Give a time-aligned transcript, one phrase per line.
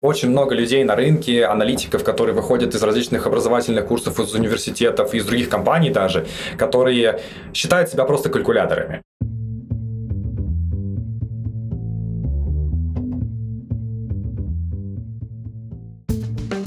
[0.00, 5.26] Очень много людей на рынке, аналитиков, которые выходят из различных образовательных курсов, из университетов, из
[5.26, 6.24] других компаний даже,
[6.56, 7.20] которые
[7.52, 9.02] считают себя просто калькуляторами.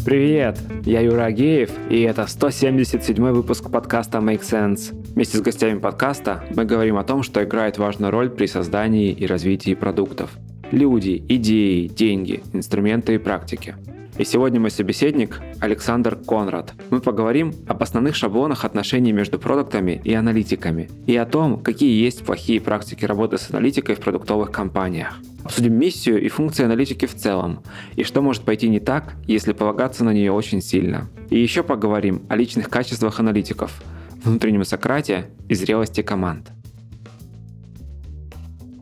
[0.04, 4.94] Привет, я Юра Агеев, и это 177 выпуск подкаста Make Sense.
[5.14, 9.26] Вместе с гостями подкаста мы говорим о том, что играет важную роль при создании и
[9.26, 10.32] развитии продуктов–
[10.72, 13.76] люди, идеи, деньги, инструменты и практики.
[14.18, 16.74] И сегодня мой собеседник Александр Конрад.
[16.90, 22.24] Мы поговорим об основных шаблонах отношений между продуктами и аналитиками и о том, какие есть
[22.24, 25.18] плохие практики работы с аналитикой в продуктовых компаниях.
[25.44, 27.64] Обсудим миссию и функции аналитики в целом,
[27.96, 31.10] и что может пойти не так, если полагаться на нее очень сильно.
[31.30, 33.82] И еще поговорим о личных качествах аналитиков,
[34.24, 36.52] внутреннем Сократе и зрелости команд.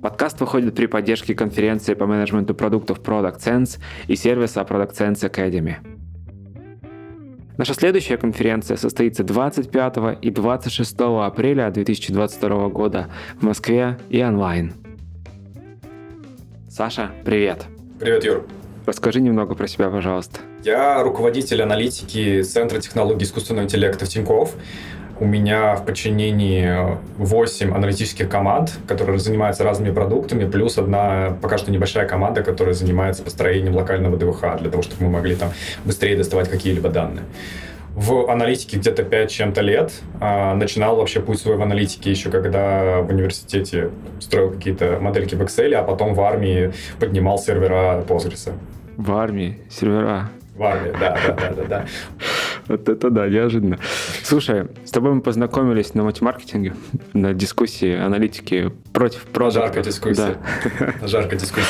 [0.01, 5.75] Подкаст выходит при поддержке конференции по менеджменту продуктов Product Sense и сервиса Product Sense Academy.
[7.57, 14.71] Наша следующая конференция состоится 25 и 26 апреля 2022 года в Москве и онлайн.
[16.69, 17.65] Саша, привет.
[17.99, 18.45] Привет, Юр.
[18.85, 20.39] Расскажи немного про себя, пожалуйста.
[20.63, 24.55] Я руководитель аналитики Центра технологий искусственного интеллекта в Тинькофф.
[25.19, 31.71] У меня в подчинении 8 аналитических команд, которые занимаются разными продуктами, плюс одна пока что
[31.71, 35.51] небольшая команда, которая занимается построением локального ДВХ, для того, чтобы мы могли там
[35.83, 37.25] быстрее доставать какие-либо данные.
[37.95, 39.91] В аналитике где-то 5 чем-то лет.
[40.21, 43.89] А, начинал вообще путь свой в аналитике еще когда в университете
[44.21, 48.53] строил какие-то модельки в Excel, а потом в армии поднимал сервера Postgres.
[48.95, 50.29] В армии сервера?
[50.55, 51.63] В армии, да, да, да, да.
[51.67, 51.85] да.
[52.69, 53.79] Вот это да, неожиданно.
[54.23, 56.75] Слушай, с тобой мы познакомились на матемаркетинге,
[57.13, 59.61] на дискуссии аналитики против продукта.
[59.61, 60.37] Жаркая дискуссия.
[60.79, 61.07] Да.
[61.07, 61.67] Жаркая дискуссия.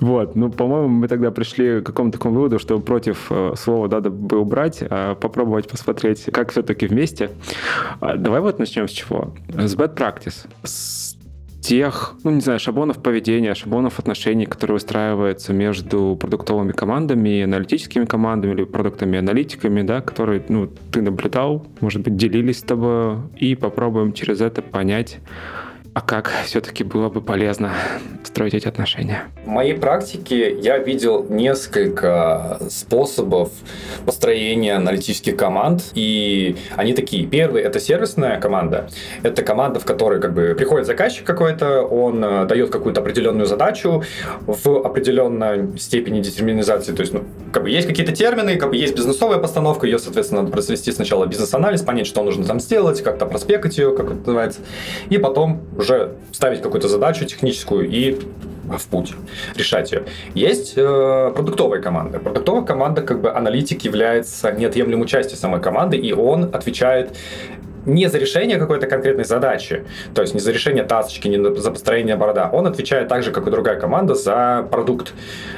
[0.00, 4.10] Вот, ну, по-моему, мы тогда пришли к какому-то такому выводу, что против э, слова надо
[4.10, 7.30] бы убрать, а попробовать посмотреть, как все-таки вместе.
[8.00, 9.32] А, давай вот начнем с чего?
[9.48, 10.46] С bad practice.
[10.62, 11.03] С
[11.64, 18.52] тех, ну, не знаю, шаблонов поведения, шаблонов отношений, которые выстраиваются между продуктовыми командами, аналитическими командами
[18.52, 24.42] или продуктами-аналитиками, да, которые, ну, ты наблюдал, может быть, делились с тобой, и попробуем через
[24.42, 25.20] это понять,
[25.94, 27.72] а как все-таки было бы полезно
[28.24, 29.22] строить эти отношения?
[29.44, 33.50] В моей практике я видел несколько способов
[34.04, 37.26] построения аналитических команд, и они такие.
[37.26, 38.88] Первый— это сервисная команда.
[39.22, 44.02] Это команда, в которой как бы приходит заказчик какой-то, он э, дает какую-то определенную задачу
[44.46, 46.92] в определенной степени детерминизации.
[46.92, 50.40] То есть, ну, как бы есть какие-то термины, как бы есть бизнесовая постановка, ее, соответственно,
[50.42, 54.60] надо произвести сначала бизнес-анализ, понять, что нужно там сделать, как-то проспекать ее, как это называется,
[55.08, 58.18] и потом уже ставить какую-то задачу техническую и
[58.64, 59.14] в путь
[59.56, 60.04] решать ее.
[60.34, 62.18] Есть э, продуктовая команда.
[62.18, 67.10] Продуктовая команда, как бы аналитик является неотъемлемой частью самой команды, и он отвечает
[67.86, 69.84] не за решение какой-то конкретной задачи,
[70.14, 73.46] то есть не за решение тасочки, не за построение борода, он отвечает так же, как
[73.46, 75.12] и другая команда, за продукт.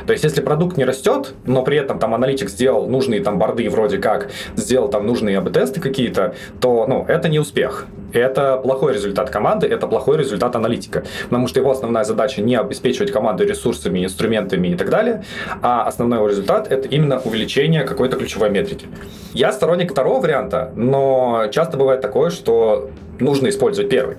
[0.06, 3.68] То есть если продукт не растет, но при этом там аналитик сделал нужные там борды
[3.68, 7.86] вроде как, сделал там нужные АБ-тесты какие-то, то ну, это не успех.
[8.12, 11.04] Это плохой результат команды, это плохой результат аналитика.
[11.24, 15.24] Потому что его основная задача не обеспечивать команду ресурсами, инструментами и так далее,
[15.62, 18.86] а основной его результат это именно увеличение какой-то ключевой метрики.
[19.32, 24.16] Я сторонник второго варианта, но часто бывает такое, что нужно использовать первый.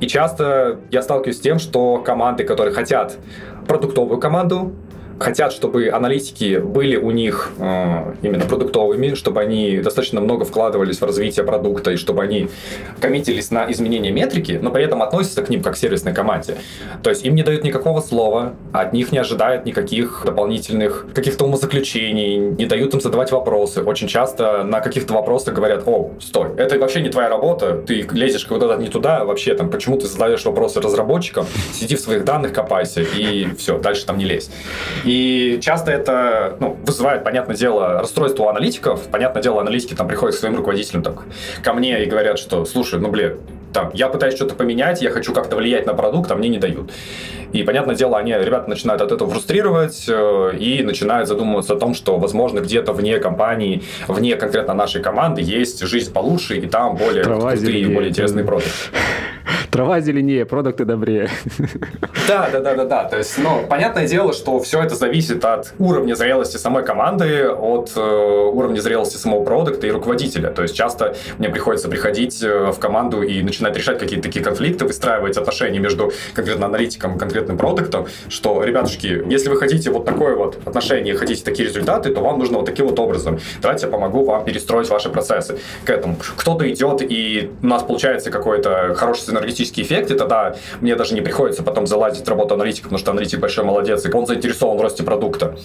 [0.00, 3.16] И часто я сталкиваюсь с тем, что команды, которые хотят
[3.66, 4.72] продуктовую команду,
[5.18, 11.04] хотят, чтобы аналитики были у них э, именно продуктовыми, чтобы они достаточно много вкладывались в
[11.04, 12.48] развитие продукта и чтобы они
[13.00, 16.56] коммитились на изменение метрики, но при этом относятся к ним как к сервисной команде.
[17.02, 22.36] То есть им не дают никакого слова, от них не ожидают никаких дополнительных каких-то умозаключений,
[22.36, 23.82] не дают им задавать вопросы.
[23.82, 28.44] Очень часто на каких-то вопросах говорят, о, стой, это вообще не твоя работа, ты лезешь
[28.44, 33.02] куда-то не туда, вообще там, почему ты задаешь вопросы разработчикам, сиди в своих данных, копайся,
[33.02, 34.50] и все, дальше там не лезь.
[35.04, 39.06] И часто это ну, вызывает, понятное дело, расстройство у аналитиков.
[39.08, 41.24] Понятное дело, аналитики там приходят к своим руководителям так,
[41.62, 43.38] ко мне и говорят, что, слушай, ну, блин,
[43.72, 46.90] там, я пытаюсь что-то поменять, я хочу как-то влиять на продукт, а мне не дают.
[47.54, 51.94] И, понятное дело, они, ребята начинают от этого фрустрировать э, и начинают задумываться о том,
[51.94, 57.22] что, возможно, где-то вне компании, вне конкретно нашей команды есть жизнь получше, и там более
[57.22, 58.70] крутые и более интересные продукты.
[59.70, 61.28] Трава зеленее, продукты добрее.
[62.26, 63.04] Да, да, да, да, да.
[63.04, 67.92] То есть, ну, понятное дело, что все это зависит от уровня зрелости самой команды, от
[67.96, 70.48] э, уровня зрелости самого продукта и руководителя.
[70.50, 74.86] То есть часто мне приходится приходить э, в команду и начинать решать какие-то такие конфликты,
[74.86, 80.36] выстраивать отношения между конкретно аналитиком и конкретным продуктом, что, ребятушки, если вы хотите вот такое
[80.36, 83.38] вот отношение, хотите такие результаты, то вам нужно вот таким вот образом.
[83.62, 86.16] Давайте я помогу вам перестроить ваши процессы к этому.
[86.36, 91.20] Кто-то идет, и у нас получается какой-то хороший синергетический эффект, и тогда мне даже не
[91.20, 94.80] приходится потом залазить в работу аналитика, потому что аналитик большой молодец, и он заинтересован в
[94.80, 95.56] росте продукта.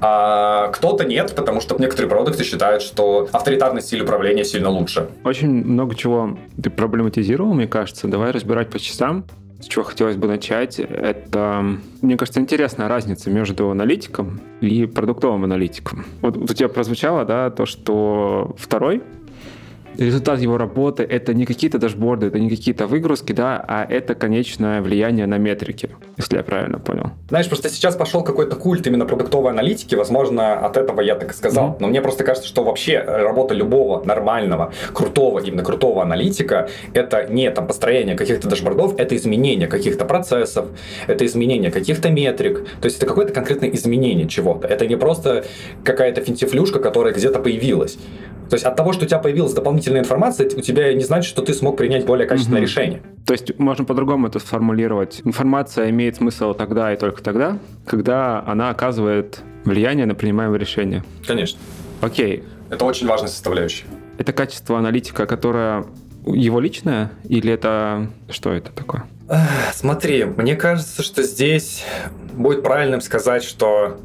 [0.00, 5.06] А кто-то нет, потому что некоторые продукты считают, что авторитарный стиль управления сильно лучше.
[5.24, 8.08] Очень много чего ты проблематизировал, мне кажется.
[8.08, 9.24] Давай разбирать по частям.
[9.62, 11.64] С чего хотелось бы начать, это,
[12.00, 16.04] мне кажется, интересная разница между аналитиком и продуктовым аналитиком.
[16.20, 19.02] Вот у тебя прозвучало, да, то, что второй
[19.98, 24.80] результат его работы это не какие-то дашборды, это не какие-то выгрузки, да, а это конечное
[24.82, 27.10] влияние на метрики, если я правильно понял.
[27.28, 31.34] Знаешь, просто сейчас пошел какой-то культ именно продуктовой аналитики, возможно, от этого я так и
[31.34, 31.70] сказал.
[31.70, 31.76] Mm-hmm.
[31.80, 37.50] Но мне просто кажется, что вообще работа любого нормального, крутого, именно крутого аналитика, это не
[37.50, 40.66] там построение каких-то дашбордов, это изменение каких-то процессов,
[41.06, 44.66] это изменение каких-то метрик, то есть это какое-то конкретное изменение чего-то.
[44.68, 45.44] Это не просто
[45.84, 47.98] какая-то финтифлюшка, которая где-то появилась.
[48.52, 51.40] То есть от того, что у тебя появилась дополнительная информация, у тебя не значит, что
[51.40, 52.66] ты смог принять более качественное угу.
[52.66, 53.02] решение.
[53.24, 55.22] То есть можно по-другому это сформулировать.
[55.24, 61.02] Информация имеет смысл тогда и только тогда, когда она оказывает влияние на принимаемое решение.
[61.26, 61.58] Конечно.
[62.02, 62.44] Окей.
[62.68, 63.86] Это очень важная составляющая.
[64.18, 65.86] Это качество аналитика, которое
[66.26, 69.04] его личное, или это что это такое?
[69.72, 71.86] Смотри, мне кажется, что здесь
[72.34, 73.96] будет правильным сказать, что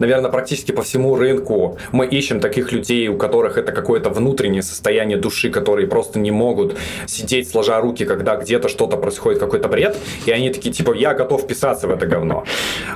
[0.00, 5.18] наверное, практически по всему рынку мы ищем таких людей, у которых это какое-то внутреннее состояние
[5.18, 6.76] души, которые просто не могут
[7.06, 11.42] сидеть сложа руки, когда где-то что-то происходит, какой-то бред, и они такие, типа, я готов
[11.42, 12.44] вписаться в это говно.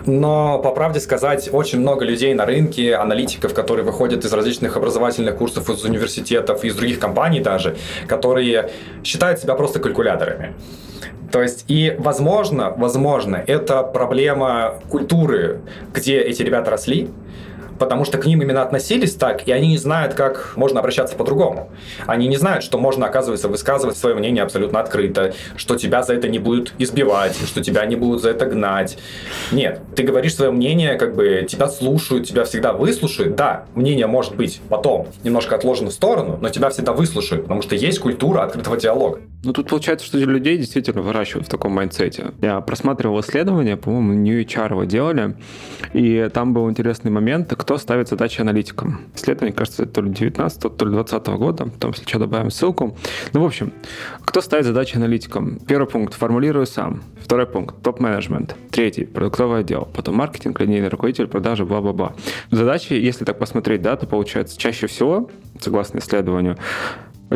[0.07, 5.37] Но, по правде сказать, очень много людей на рынке, аналитиков, которые выходят из различных образовательных
[5.37, 7.77] курсов, из университетов, из других компаний даже,
[8.09, 8.71] которые
[9.05, 10.55] считают себя просто калькуляторами.
[11.35, 17.09] То есть, и, возможно, возможно, это проблема культуры, где эти ребята росли,
[17.81, 21.73] потому что к ним именно относились так, и они не знают, как можно обращаться по-другому.
[22.07, 26.29] Они не знают, что можно, оказывается, высказывать свое мнение абсолютно открыто, что тебя за это
[26.29, 28.97] не будут избивать, что тебя не будут за это гнать.
[29.51, 33.35] Нет, ты говоришь свое мнение, как бы тебя слушают, тебя всегда выслушают.
[33.35, 37.75] Да, мнение может быть потом немножко отложено в сторону, но тебя всегда выслушают, потому что
[37.75, 39.19] есть культура открытого диалога.
[39.45, 42.33] Ну, тут получается, что людей действительно выращивают в таком mindset е.
[42.41, 45.37] Я просматривал исследования, по-моему, New HR его делали,
[45.93, 49.03] и там был интересный момент, кто ставит задачи аналитикам.
[49.15, 52.97] Исследование, кажется, то ли 19 то ли 20 года, потом, если что, добавим ссылку.
[53.35, 53.73] Ну, в общем,
[54.21, 55.59] кто ставит задачи аналитикам?
[55.67, 57.03] Первый пункт– формулирую сам.
[57.23, 58.57] Второй пункт– топ-менеджмент.
[58.71, 59.89] Третий– продуктовый отдел.
[59.95, 62.15] Потом маркетинг, линейный руководитель, продажи, бла-бла-бла.
[62.51, 65.31] Задачи, если так посмотреть, да, то получается чаще всего,
[65.61, 66.57] согласно исследованию,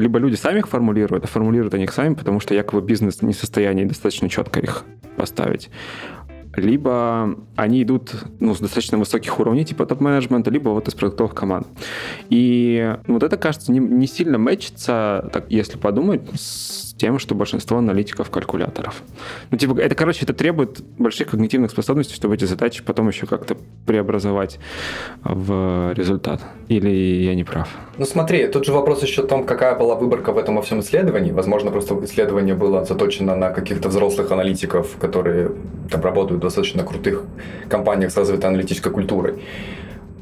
[0.00, 3.32] либо люди сами их формулируют, а формулируют они их сами, потому что якобы бизнес не
[3.32, 4.84] в состоянии достаточно четко их
[5.16, 5.70] поставить
[6.58, 11.66] либо они идут ну, с достаточно высоких уровней, типа топ-менеджмента, либо вот из продуктовых команд.
[12.30, 17.78] И вот это, кажется, не, не сильно мэчится, так, если подумать, с тем, что большинство
[17.78, 19.02] аналитиков калькуляторов.
[19.50, 23.56] Ну, типа, это, короче, это требует больших когнитивных способностей, чтобы эти задачи потом еще как-то
[23.86, 24.58] преобразовать
[25.22, 26.42] в результат.
[26.68, 26.90] Или
[27.24, 27.68] я не прав?
[27.96, 30.80] Ну, смотри, тут же вопрос еще в том, какая была выборка в этом во всем
[30.80, 31.30] исследовании.
[31.32, 35.52] Возможно, просто исследование было заточено на каких-то взрослых аналитиков, которые
[35.90, 37.22] там работают в достаточно крутых
[37.68, 39.34] компаниях с развитой аналитической культурой.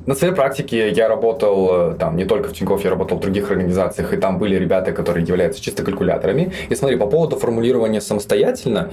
[0.07, 3.51] На своей практике я работал э, там не только в Тинькофф, я работал в других
[3.51, 6.53] организациях, и там были ребята, которые являются чисто калькуляторами.
[6.69, 8.91] И смотри, по поводу формулирования самостоятельно,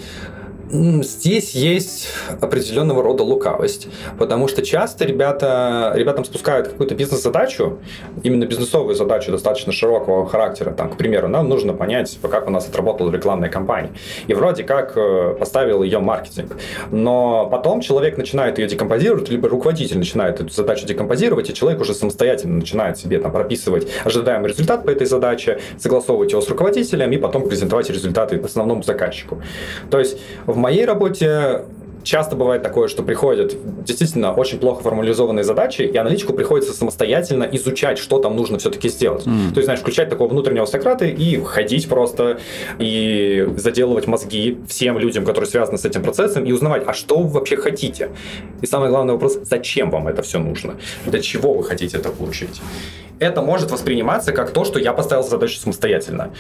[0.72, 2.08] Здесь есть
[2.40, 7.80] определенного рода лукавость, потому что часто ребята, ребятам спускают какую-то бизнес-задачу,
[8.24, 10.72] именно бизнесовую задачу достаточно широкого характера.
[10.72, 13.92] Там, к примеру, нам нужно понять, как у нас отработала рекламная кампания.
[14.28, 16.56] И вроде как э, поставил ее маркетинг.
[16.92, 21.94] Но потом человек начинает ее декомпозировать, либо руководитель начинает эту задачу декомпозировать, и человек уже
[21.94, 27.18] самостоятельно начинает себе там прописывать ожидаемый результат по этой задаче, согласовывать его с руководителем и
[27.18, 29.42] потом презентовать результаты основному заказчику.
[29.92, 30.18] То есть
[30.54, 31.66] в моей работе
[32.04, 37.98] часто бывает такое, что приходят действительно очень плохо формализованные задачи, и аналитику приходится самостоятельно изучать,
[37.98, 39.26] что там нужно все-таки сделать.
[39.26, 39.54] Mm.
[39.54, 42.40] То есть, знаешь, включать такого внутреннего Сократа и ходить просто,
[42.78, 47.30] и заделывать мозги всем людям, которые связаны с этим процессом, и узнавать, а что вы
[47.30, 48.10] вообще хотите?
[48.62, 50.76] И самый главный вопрос, зачем вам это все нужно?
[51.06, 52.62] Для чего вы хотите это получить?
[53.20, 56.32] Это может восприниматься как то, что я поставил задачу самостоятельно.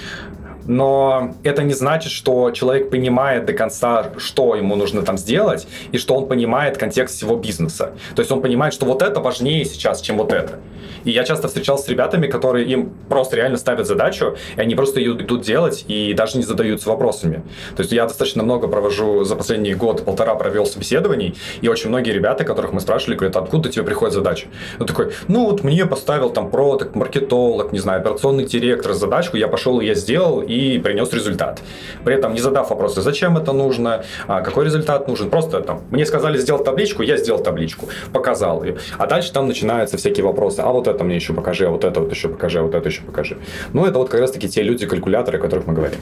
[0.65, 5.97] Но это не значит, что человек понимает до конца, что ему нужно там сделать, и
[5.97, 7.93] что он понимает контекст всего бизнеса.
[8.15, 10.59] То есть он понимает, что вот это важнее сейчас, чем вот это.
[11.03, 14.99] И я часто встречался с ребятами, которые им просто реально ставят задачу, и они просто
[14.99, 17.43] ее идут делать и даже не задаются вопросами.
[17.75, 22.43] То есть я достаточно много провожу за последний год-полтора провел собеседований, и очень многие ребята,
[22.43, 24.47] которых мы спрашивали, говорят, откуда тебе приходит задача?
[24.79, 29.47] Он такой, ну вот мне поставил там продукт, маркетолог, не знаю, операционный директор задачку, я
[29.47, 30.41] пошел я сделал,
[30.83, 31.61] принес результат.
[32.03, 36.05] При этом не задав вопросы, зачем это нужно, а какой результат нужен, просто там, мне
[36.05, 38.77] сказали сделать табличку, я сделал табличку, показал ее.
[38.97, 41.99] А дальше там начинаются всякие вопросы, а вот это мне еще покажи, а вот это
[41.99, 43.37] вот еще покажи, а вот это еще покажи.
[43.73, 45.99] Ну, это вот как раз-таки те люди-калькуляторы, о которых мы говорим.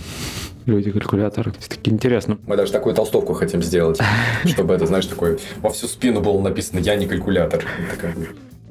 [0.66, 2.38] Люди-калькуляторы, все-таки интересно.
[2.46, 4.00] Мы даже такую толстовку хотим сделать,
[4.46, 7.66] чтобы это, знаешь, такой во всю спину было написано «Я не калькулятор».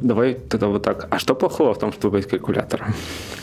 [0.02, 1.08] Давай тогда вот так.
[1.10, 2.94] А что плохого в том, чтобы быть калькулятором?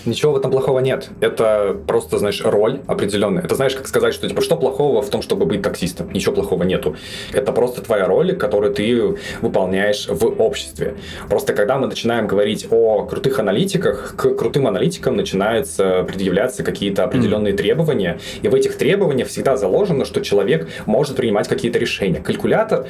[0.06, 1.10] Ничего в этом плохого нет.
[1.22, 3.44] Это просто, знаешь, роль определенная.
[3.44, 6.12] Это знаешь, как сказать, что типа, что плохого в том, чтобы быть таксистом?
[6.12, 6.96] Ничего плохого нету.
[7.32, 10.96] Это просто твоя роль, которую ты выполняешь в обществе.
[11.30, 17.54] Просто когда мы начинаем говорить о крутых аналитиках, к крутым аналитикам начинаются предъявляться какие-то определенные
[17.54, 17.58] mm.
[17.58, 18.20] требования.
[18.42, 22.20] И в этих требованиях всегда заложено, что человек может принимать какие-то решения.
[22.20, 22.88] Калькулятор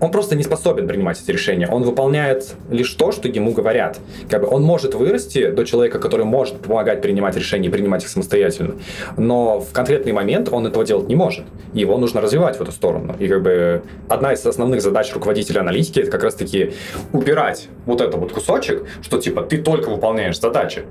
[0.00, 1.68] он просто не способен принимать эти решения.
[1.68, 3.98] Он выполняет лишь то, что ему говорят.
[4.28, 8.08] Как бы он может вырасти до человека, который может помогать принимать решения и принимать их
[8.08, 8.74] самостоятельно.
[9.16, 11.46] Но в конкретный момент он этого делать не может.
[11.72, 13.14] Его нужно развивать в эту сторону.
[13.18, 16.72] И как бы одна из основных задач руководителя аналитики это как раз-таки
[17.12, 20.84] убирать вот этот вот кусочек, что типа ты только выполняешь задачи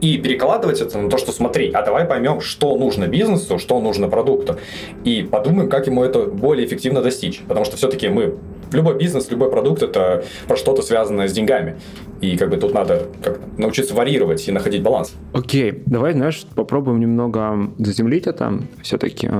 [0.00, 4.08] и перекладывать это на то, что смотри, а давай поймем, что нужно бизнесу, что нужно
[4.08, 4.56] продукту,
[5.04, 7.40] и подумаем, как ему это более эффективно достичь.
[7.46, 8.36] Потому что все-таки мы,
[8.72, 11.76] любой бизнес, любой продукт, это про что-то связанное с деньгами.
[12.20, 15.14] И как бы тут надо как научиться варьировать и находить баланс.
[15.32, 19.30] Окей, давай, знаешь, попробуем немного заземлить это все-таки.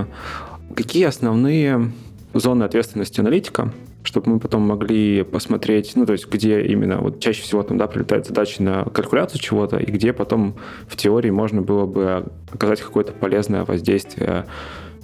[0.74, 1.92] Какие основные
[2.34, 7.42] зоны ответственности аналитика, чтобы мы потом могли посмотреть, ну, то есть, где именно, вот чаще
[7.42, 10.56] всего там, да, прилетают задачи на калькуляцию чего-то, и где потом
[10.86, 14.46] в теории можно было бы оказать какое-то полезное воздействие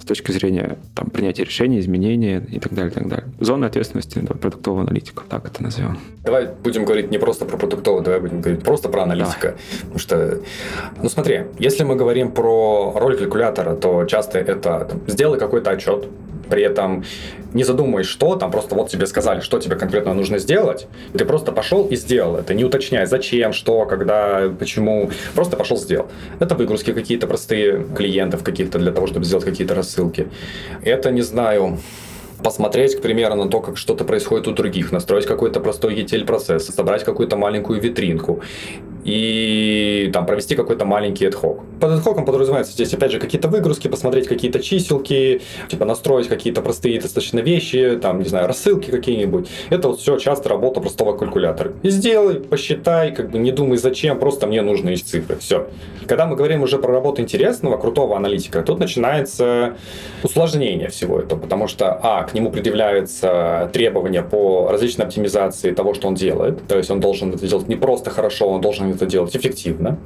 [0.03, 3.25] с точки зрения там, принятия решений, изменения и так далее, и так далее.
[3.39, 5.97] Зона ответственности да, продуктового аналитика, так это назовем.
[6.23, 9.55] Давай будем говорить не просто про продуктового, давай будем говорить просто про аналитика.
[9.55, 9.57] Давай.
[9.81, 10.39] Потому что,
[11.01, 14.55] ну смотри, если мы говорим про роль калькулятора, то часто это
[14.89, 16.09] там, сделай какой-то отчет,
[16.49, 17.03] при этом
[17.53, 21.25] не задумываясь, что там, просто вот тебе сказали, что тебе конкретно нужно сделать, и ты
[21.25, 26.07] просто пошел и сделал это, не уточняя, зачем, что, когда, почему, просто пошел сделал.
[26.39, 30.27] Это выгрузки какие-то простые клиентов каких-то для того, чтобы сделать какие-то рассылки.
[30.83, 31.77] Это, не знаю,
[32.43, 37.03] посмотреть, к примеру, на то, как что-то происходит у других, настроить какой-то простой ETL-процесс, собрать
[37.03, 38.41] какую-то маленькую витринку
[39.03, 41.61] и там провести какой-то маленький ad-hoc.
[41.79, 46.99] Под ad-hoc подразумевается здесь, опять же, какие-то выгрузки, посмотреть какие-то чиселки, типа настроить какие-то простые
[46.99, 49.47] достаточно вещи, там, не знаю, рассылки какие-нибудь.
[49.69, 51.73] Это вот все часто работа простого калькулятора.
[51.83, 55.37] И сделай, посчитай, как бы не думай зачем, просто мне нужны есть цифры.
[55.37, 55.67] Все.
[56.07, 59.75] Когда мы говорим уже про работу интересного, крутого аналитика, тут начинается
[60.23, 66.07] усложнение всего этого, потому что, а, к нему предъявляются требования по различной оптимизации того, что
[66.07, 66.67] он делает.
[66.67, 69.99] То есть он должен это делать не просто хорошо, он должен это делать эффективно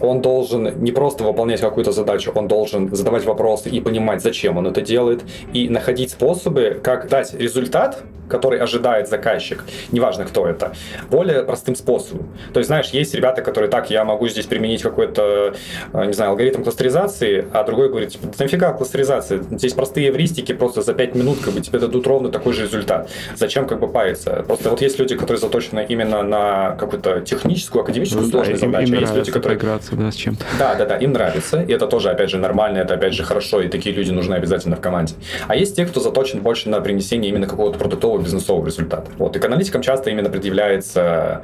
[0.00, 4.66] он должен не просто выполнять какую-то задачу, он должен задавать вопросы и понимать, зачем он
[4.66, 5.22] это делает,
[5.52, 10.72] и находить способы, как дать результат, который ожидает заказчик, неважно кто это,
[11.10, 12.28] более простым способом.
[12.52, 15.54] То есть, знаешь, есть ребята, которые так, я могу здесь применить какой-то,
[15.92, 19.42] э, не знаю, алгоритм кластеризации, а другой говорит, типа, да нафига кластеризация?
[19.50, 23.10] Здесь простые эвристики, просто за 5 минут как бы тебе дадут ровно такой же результат.
[23.36, 24.44] Зачем как бы париться?
[24.46, 28.94] Просто вот есть люди, которые заточены именно на какую-то техническую, академическую ну, сложную да, задачу,
[28.96, 29.58] а есть люди, которые...
[29.90, 30.44] Поиграться, да, с чем-то.
[30.58, 33.60] Да, да, да, им нравится, и это тоже, опять же, нормально, это, опять же, хорошо,
[33.60, 35.14] и такие люди нужны обязательно в команде.
[35.46, 39.10] А есть те, кто заточен больше на принесение именно какого-то продуктового бизнесового результата.
[39.18, 41.42] Вот, и к аналитикам часто именно предъявляется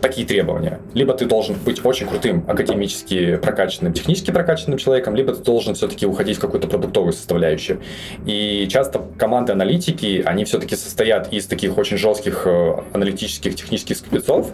[0.00, 0.80] такие требования.
[0.94, 6.06] Либо ты должен быть очень крутым академически прокачанным, технически прокачанным человеком, либо ты должен все-таки
[6.06, 7.80] уходить в какую-то продуктовую составляющую.
[8.24, 14.52] И часто команды аналитики, они все-таки состоят из таких очень жестких э, аналитических, технических спецов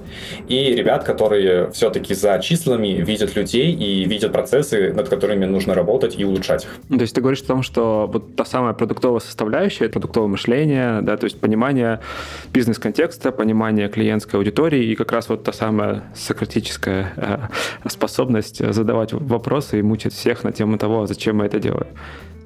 [0.48, 6.18] и ребят, которые все-таки за числами видят людей и видят процессы, над которыми нужно работать
[6.18, 6.76] и улучшать их.
[6.88, 11.16] То есть ты говоришь о том, что вот та самая продуктовая составляющая, продуктовое мышление, да,
[11.16, 12.00] то есть понимание
[12.52, 19.78] бизнес-контекста, понимание клиентской аудитории и как раз вот та самая сократическая э, способность задавать вопросы
[19.78, 21.88] и мучить всех на тему того, зачем мы это делаем.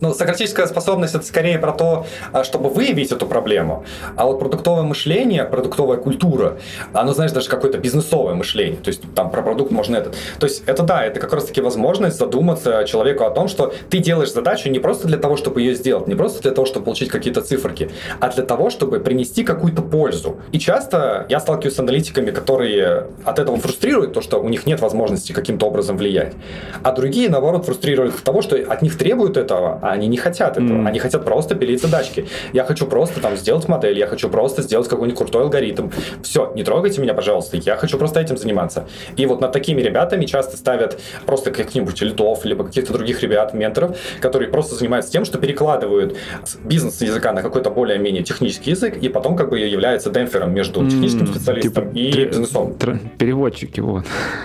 [0.00, 3.84] Ну, сократическая способность это скорее про то, а, чтобы выявить эту проблему.
[4.16, 6.58] А вот продуктовое мышление, продуктовая культура,
[6.92, 8.76] оно, знаешь, даже какое-то бизнесовое мышление.
[8.76, 10.14] То есть там про продукт можно этот.
[10.38, 13.98] То есть это да, это как раз таки возможность задуматься человеку о том, что ты
[13.98, 17.08] делаешь задачу не просто для того, чтобы ее сделать, не просто для того, чтобы получить
[17.08, 20.36] какие-то циферки, а для того, чтобы принести какую-то пользу.
[20.52, 24.80] И часто я сталкиваюсь с аналитиками, которые от этого фрустрируют, то, что у них нет
[24.80, 26.34] возможности каким-то образом влиять.
[26.82, 30.57] А другие, наоборот, фрустрируют от того, что от них требуют этого, а они не хотят
[30.57, 30.78] этого.
[30.78, 30.88] Mm.
[30.88, 32.26] Они хотят просто пилить задачки.
[32.52, 35.90] Я хочу просто там сделать модель, я хочу просто сделать какой-нибудь крутой алгоритм.
[36.23, 38.87] Все, не трогайте меня, пожалуйста, я хочу просто этим заниматься.
[39.16, 43.97] И вот над такими ребятами часто ставят просто каких-нибудь лидов, либо каких-то других ребят, менторов,
[44.21, 46.16] которые просто занимаются тем, что перекладывают
[46.64, 51.73] бизнес-языка на какой-то более-менее технический язык, и потом как бы является демпфером между техническим специалистом
[51.73, 52.75] типа, и бизнесом.
[53.19, 54.05] Переводчики, вот.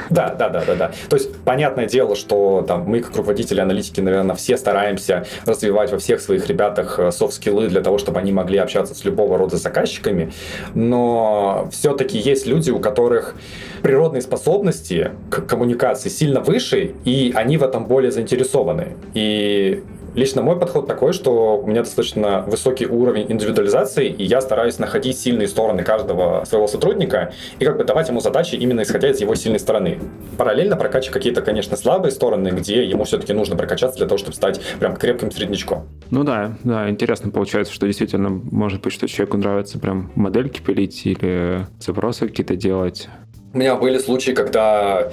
[0.09, 0.91] Да, да, да, да, да.
[1.09, 5.97] То есть, понятное дело, что там мы, как руководители аналитики, наверное, все стараемся развивать во
[5.97, 10.31] всех своих ребятах э, софт-скиллы для того, чтобы они могли общаться с любого рода заказчиками,
[10.73, 13.35] но все-таки есть люди, у которых
[13.81, 18.95] природные способности к коммуникации сильно выше, и они в этом более заинтересованы.
[19.13, 24.77] И Лично мой подход такой, что у меня достаточно высокий уровень индивидуализации, и я стараюсь
[24.77, 29.21] находить сильные стороны каждого своего сотрудника и как бы давать ему задачи именно исходя из
[29.21, 29.99] его сильной стороны.
[30.37, 34.59] Параллельно прокачивать какие-то, конечно, слабые стороны, где ему все-таки нужно прокачаться для того, чтобы стать
[34.79, 35.87] прям крепким среднячком.
[36.09, 41.05] Ну да, да, интересно получается, что действительно может быть, что человеку нравится прям модельки пилить
[41.05, 43.07] или запросы какие-то делать,
[43.53, 45.09] у меня были случаи, когда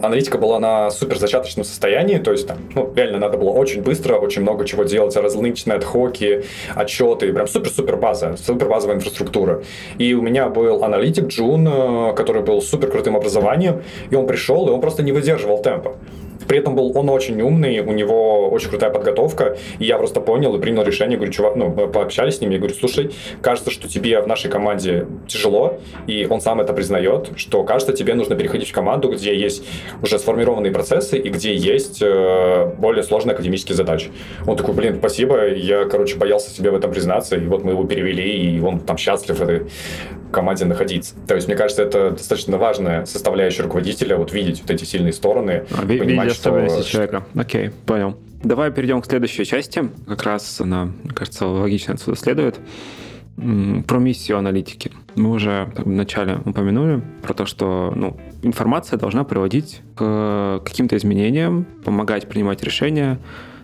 [0.00, 4.16] аналитика была на супер зачаточном состоянии, то есть там, ну, реально надо было очень быстро,
[4.16, 9.64] очень много чего делать, различные отхоки, отчеты, прям супер-супер база, супер базовая инфраструктура.
[9.98, 14.68] И у меня был аналитик Джун, э, который был супер крутым образованием, и он пришел,
[14.68, 15.96] и он просто не выдерживал темпа.
[16.48, 20.54] При этом был он очень умный, у него очень крутая подготовка, и я просто понял
[20.54, 23.88] и принял решение, говорю, чувак, ну, мы пообщались с ним, я говорю, слушай, кажется, что
[23.88, 28.70] тебе в нашей команде тяжело, и он сам это признает, что кажется, тебе нужно переходить
[28.70, 29.64] в команду, где есть
[30.02, 34.10] уже сформированные процессы и где есть э, более сложные академические задачи.
[34.46, 37.84] Он такой, блин, спасибо, я, короче, боялся себе в этом признаться, и вот мы его
[37.84, 39.66] перевели, и он там счастлив в этой
[40.32, 41.14] команде находиться.
[41.26, 45.64] То есть, мне кажется, это достаточно важная составляющая руководителя, вот видеть вот эти сильные стороны,
[45.70, 47.24] а, понимать, особенности человека.
[47.34, 48.16] Окей, понял.
[48.42, 49.88] Давай перейдем к следующей части.
[50.06, 52.58] Как раз она, мне кажется, логично отсюда следует.
[53.36, 54.92] Про миссию аналитики.
[55.14, 61.66] Мы уже в начале упомянули про то, что ну, информация должна приводить к каким-то изменениям,
[61.84, 63.18] помогать принимать решения.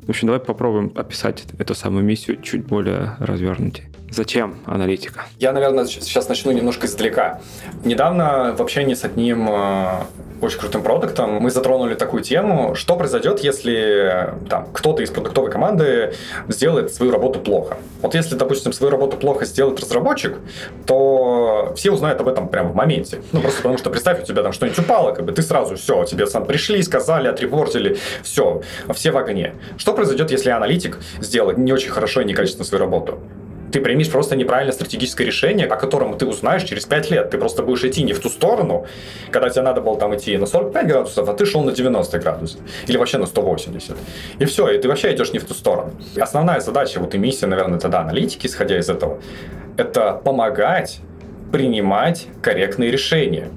[0.06, 3.84] В общем, давай попробуем описать эту самую миссию чуть более развернутой.
[4.10, 5.26] Зачем аналитика?
[5.38, 7.40] Я, наверное, сейчас начну немножко издалека.
[7.84, 10.04] Недавно в общении с одним э,
[10.40, 16.14] очень крутым продуктом мы затронули такую тему, что произойдет, если там, кто-то из продуктовой команды
[16.48, 17.76] сделает свою работу плохо.
[18.02, 20.38] Вот если, допустим, свою работу плохо сделает разработчик,
[20.86, 23.20] то все узнают об этом прямо в моменте.
[23.32, 26.04] Ну, просто потому что представь, у тебя там что-нибудь упало, как бы ты сразу все,
[26.04, 28.62] тебе сам пришли, сказали, отрепортили, все,
[28.94, 29.54] все в огне.
[29.76, 33.18] Что произойдет, если аналитик сделает не очень хорошо и некачественно свою работу?
[33.72, 37.30] Ты примешь просто неправильное стратегическое решение, о котором ты узнаешь через 5 лет.
[37.30, 38.86] Ты просто будешь идти не в ту сторону,
[39.30, 42.60] когда тебе надо было там идти на 45 градусов, а ты шел на 90 градусов.
[42.86, 43.96] Или вообще на 180.
[44.38, 45.92] И все, и ты вообще идешь не в ту сторону.
[46.14, 49.20] И основная задача, вот и миссия, наверное, тогда аналитики, исходя из этого,
[49.76, 51.00] это помогать
[51.52, 53.48] принимать корректные решения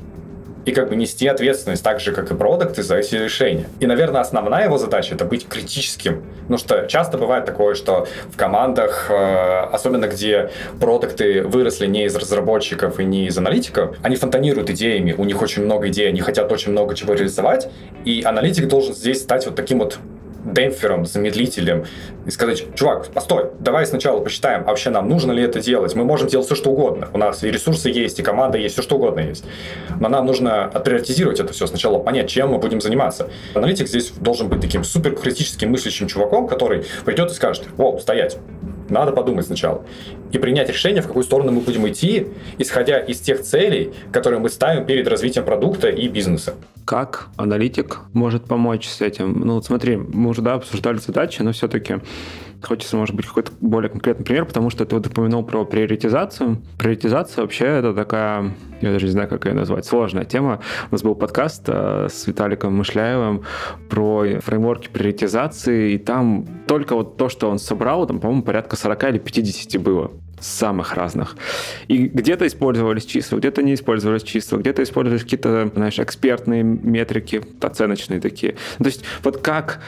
[0.65, 3.65] и как бы нести ответственность так же, как и продукты за эти решения.
[3.79, 6.23] И, наверное, основная его задача— это быть критическим.
[6.41, 12.15] Потому что часто бывает такое, что в командах, э, особенно где продукты выросли не из
[12.15, 16.51] разработчиков и не из аналитиков, они фонтанируют идеями, у них очень много идей, они хотят
[16.51, 17.69] очень много чего реализовать,
[18.05, 19.97] и аналитик должен здесь стать вот таким вот
[20.45, 21.85] демпфером, замедлителем
[22.25, 25.95] и сказать, чувак, постой, давай сначала посчитаем, вообще нам нужно ли это делать.
[25.95, 27.09] Мы можем делать все, что угодно.
[27.13, 29.43] У нас и ресурсы есть, и команда есть, все, что угодно есть.
[29.99, 31.67] Но нам нужно отприоритизировать это все.
[31.67, 33.29] Сначала понять, чем мы будем заниматься.
[33.53, 38.37] Аналитик здесь должен быть таким супер критическим мыслящим чуваком, который придет и скажет, о, стоять,
[38.91, 39.83] надо подумать сначала.
[40.31, 42.27] И принять решение, в какую сторону мы будем идти,
[42.57, 46.53] исходя из тех целей, которые мы ставим перед развитием продукта и бизнеса.
[46.85, 49.39] Как аналитик может помочь с этим?
[49.39, 51.95] Ну, вот смотри, мы уже да, обсуждали задачи, но все-таки
[52.61, 56.61] Хочется, может быть, какой-то более конкретный пример, потому что ты вот упомянул про приоритизацию.
[56.77, 60.61] Приоритизация вообще это такая, я даже не знаю, как ее назвать, сложная тема.
[60.89, 63.43] У нас был подкаст э, с Виталиком Мышляевым
[63.89, 69.03] про фреймворки приоритизации, и там только вот то, что он собрал, там, по-моему, порядка 40
[69.05, 71.35] или 50 было самых разных.
[71.87, 78.19] И где-то использовались числа, где-то не использовались числа, где-то использовались какие-то, знаешь, экспертные метрики, оценочные
[78.19, 78.53] такие.
[78.77, 79.79] То есть вот как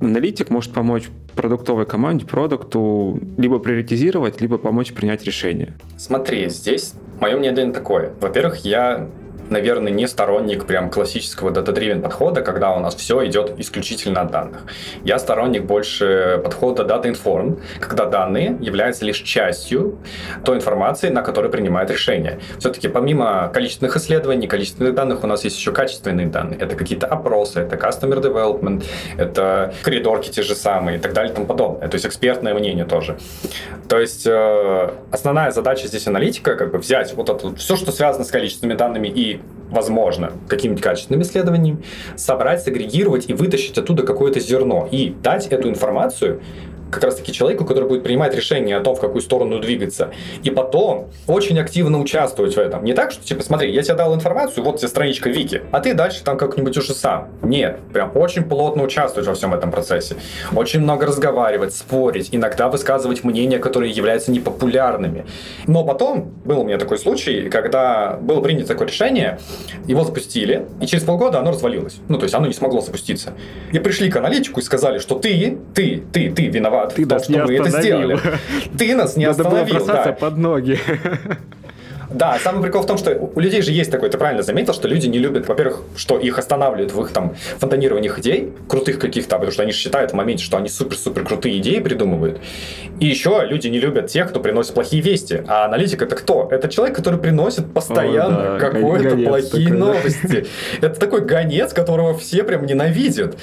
[0.00, 5.76] Аналитик может помочь продуктовой команде, продукту либо приоритизировать, либо помочь принять решение.
[5.96, 8.12] Смотри, здесь мое мнение такое.
[8.20, 9.08] Во-первых, я
[9.50, 14.62] наверное, не сторонник прям классического data-driven подхода, когда у нас все идет исключительно от данных.
[15.04, 19.98] Я сторонник больше подхода data-informed, когда данные являются лишь частью
[20.44, 22.40] той информации, на которой принимает решение.
[22.58, 26.58] Все-таки помимо количественных исследований, количественных данных, у нас есть еще качественные данные.
[26.58, 28.84] Это какие-то опросы, это customer development,
[29.16, 31.88] это коридорки те же самые и так далее и тому подобное.
[31.88, 33.18] То есть экспертное мнение тоже.
[33.88, 38.24] То есть э, основная задача здесь аналитика, как бы взять вот это все, что связано
[38.24, 39.37] с количественными данными и
[39.70, 41.82] возможно, какими-нибудь качественными исследованиями,
[42.16, 46.40] собрать, сагрегировать и вытащить оттуда какое-то зерно и дать эту информацию
[46.90, 50.10] как раз-таки человеку, который будет принимать решение о том, в какую сторону двигаться.
[50.42, 52.84] И потом очень активно участвовать в этом.
[52.84, 55.94] Не так, что, типа, смотри, я тебе дал информацию, вот тебе страничка Вики, а ты
[55.94, 57.28] дальше там как-нибудь уже сам.
[57.42, 60.16] Нет, прям очень плотно участвовать во всем этом процессе.
[60.54, 65.26] Очень много разговаривать, спорить, иногда высказывать мнения, которые являются непопулярными.
[65.66, 69.38] Но потом был у меня такой случай, когда было принято такое решение,
[69.86, 71.98] его запустили, и через полгода оно развалилось.
[72.08, 73.34] Ну, то есть оно не смогло запуститься.
[73.72, 77.08] И пришли к аналитику и сказали, что ты, ты, ты, ты виноват виноват ты в
[77.08, 78.18] том, что мы это сделали.
[78.78, 79.78] Ты нас не Надо остановил.
[79.78, 80.12] Было да.
[80.12, 80.78] под ноги.
[82.10, 84.88] Да, самый прикол в том, что у людей же есть такой, ты правильно заметил, что
[84.88, 89.52] люди не любят, во-первых, что их останавливают в их там фонтанированиях идей, крутых каких-то, потому
[89.52, 92.40] что они считают в моменте, что они супер-супер крутые идеи придумывают.
[93.00, 95.42] И еще люди не любят тех, кто приносит плохие вести.
[95.46, 96.48] А аналитик это кто?
[96.50, 100.46] Это человек, который приносит постоянно О, да, какой-то плохие такой, новости.
[100.80, 100.88] Да.
[100.88, 103.36] Это такой гонец, которого все прям ненавидят.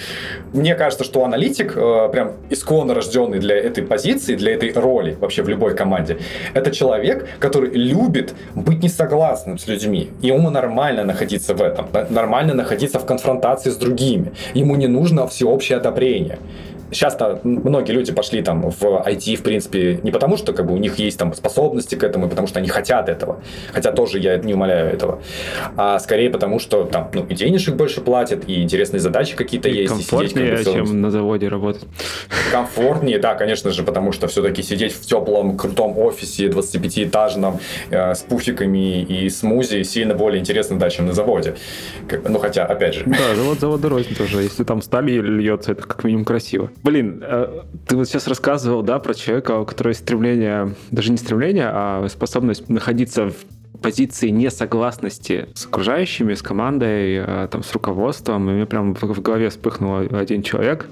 [0.54, 5.44] Мне кажется, что аналитик, э, прям исконно рожденный для этой позиции, для этой роли вообще
[5.44, 6.18] в любой команде,
[6.54, 10.10] это человек, который любит быть не согласным с людьми.
[10.22, 14.32] Ему нормально находиться в этом, нормально находиться в конфронтации с другими.
[14.54, 16.40] Ему не нужно всеобщее одобрение
[16.96, 20.78] сейчас-то многие люди пошли там в IT, в принципе, не потому, что как бы у
[20.78, 23.42] них есть там способности к этому, потому что они хотят этого.
[23.74, 25.22] Хотя тоже я не умоляю этого.
[25.78, 29.90] А скорее потому, что там ну, и денежек больше платят, и интересные задачи какие-то есть.
[29.90, 31.84] Комфортнее, и сидеть, как бы, чем на заводе работать.
[32.52, 38.22] Комфортнее, да, конечно же, потому что все-таки сидеть в теплом, крутом офисе 25-этажном э, с
[38.22, 41.56] пуфиками и смузи сильно более интересно, да, чем на заводе.
[42.08, 43.04] Как, ну, хотя, опять же.
[43.06, 44.42] Да, завод завода рознь тоже.
[44.42, 46.72] Если там сталь льется, это как минимум красиво.
[46.86, 51.18] Блин, э, ты вот сейчас рассказывал, да, про человека, у которого есть стремление, даже не
[51.18, 53.36] стремление, а способность находиться в
[53.82, 58.48] позиции несогласности с окружающими, с командой, э, там, с руководством.
[58.52, 60.86] И мне прям в голове вспыхнул один человек,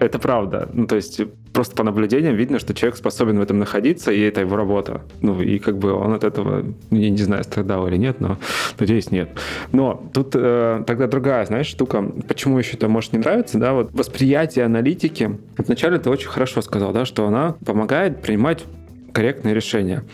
[0.00, 0.68] это правда.
[0.72, 1.20] Ну, то есть
[1.52, 5.02] просто по наблюдениям видно, что человек способен в этом находиться, и это его работа.
[5.20, 8.38] Ну, и как бы он от этого, ну, я не знаю, страдал или нет, но
[8.78, 9.30] надеюсь, нет.
[9.72, 12.02] Но тут э, тогда другая, знаешь, штука.
[12.28, 15.38] Почему еще это может не нравиться, да, вот восприятие аналитики.
[15.56, 18.64] Вначале ты очень хорошо сказал, да, что она помогает принимать
[19.12, 20.04] корректные решения.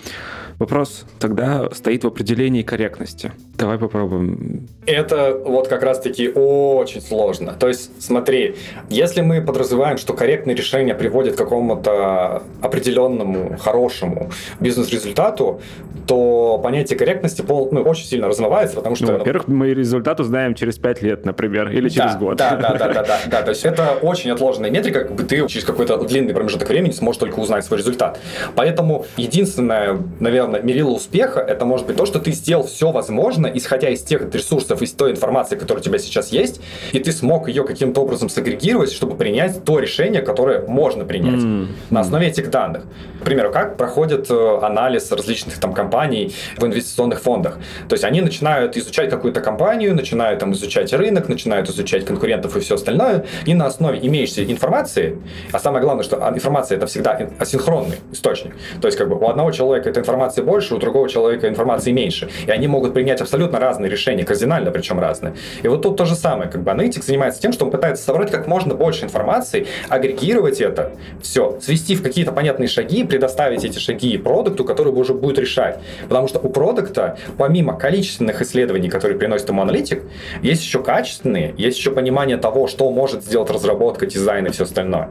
[0.59, 3.33] Вопрос тогда стоит в определении корректности.
[3.61, 4.67] Давай попробуем.
[4.87, 7.53] Это вот как раз-таки очень сложно.
[7.53, 8.57] То есть, смотри,
[8.89, 15.61] если мы подразумеваем, что корректное решение приводит к какому-то определенному хорошему бизнес-результату,
[16.07, 19.07] то понятие корректности пол, ну, очень сильно размывается, потому что...
[19.07, 22.37] Ну, во-первых, мы результат узнаем через 5 лет, например, или через да, год.
[22.39, 23.43] Да, да, да, да, да, да.
[23.43, 27.21] То есть это очень отложенная метрика, как бы ты через какой-то длинный промежуток времени сможешь
[27.21, 28.19] только узнать свой результат.
[28.55, 33.89] Поэтому единственное, наверное, мерило успеха, это может быть то, что ты сделал все возможное, исходя
[33.89, 36.61] из тех ресурсов, из той информации, которая у тебя сейчас есть,
[36.93, 41.69] и ты смог ее каким-то образом сагрегировать, чтобы принять то решение, которое можно принять mm-hmm.
[41.91, 42.85] на основе этих данных.
[43.21, 47.59] К примеру, как проходит э, анализ различных там компаний в инвестиционных фондах.
[47.89, 52.61] То есть они начинают изучать какую-то компанию, начинают там изучать рынок, начинают изучать конкурентов и
[52.61, 55.19] все остальное, и на основе имеющейся информации,
[55.53, 58.55] а самое главное, что информация это всегда асинхронный источник.
[58.81, 62.29] То есть как бы у одного человека эта информация больше, у другого человека информации меньше.
[62.47, 65.35] И они могут принять абсолютно разные решения, кардинально причем разные.
[65.63, 66.51] И вот тут то же самое.
[66.51, 70.93] Как бы аналитик занимается тем, что он пытается собрать как можно больше информации, агрегировать это,
[71.23, 75.79] все, свести в какие-то понятные шаги, предоставить эти шаги продукту, который уже будет решать.
[76.09, 80.03] Потому что у продукта, помимо количественных исследований, которые приносит ему аналитик,
[80.43, 85.11] есть еще качественные, есть еще понимание того, что может сделать разработка, дизайн и все остальное.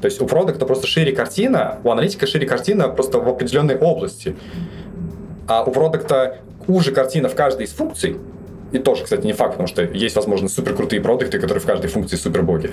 [0.00, 4.36] То есть у продукта просто шире картина, у аналитика шире картина просто в определенной области.
[5.48, 8.18] А у продукта уже картина в каждой из функций,
[8.70, 11.88] и тоже, кстати, не факт, потому что есть, возможно, супер крутые продукты, которые в каждой
[11.88, 12.72] функции супер боги.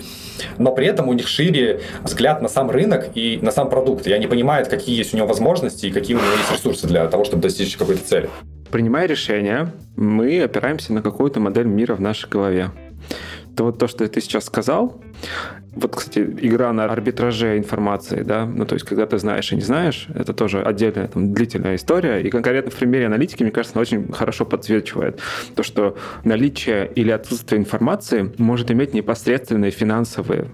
[0.57, 4.05] Но при этом у них шире взгляд на сам рынок и на сам продукт.
[4.07, 7.07] И они понимают, какие есть у него возможности и какие у него есть ресурсы для
[7.07, 8.29] того, чтобы достичь какой-то цели.
[8.71, 12.71] Принимая решение, мы опираемся на какую-то модель мира в нашей голове.
[13.55, 15.01] то вот то, что ты сейчас сказал,
[15.75, 19.61] вот, кстати, игра на арбитраже информации, да, ну, то есть, когда ты знаешь и не
[19.61, 23.81] знаешь, это тоже отдельная там, длительная история, и конкретно в примере аналитики, мне кажется, она
[23.81, 25.19] очень хорошо подсвечивает
[25.55, 30.47] то, что наличие или отсутствие информации может иметь непосредственные финансовые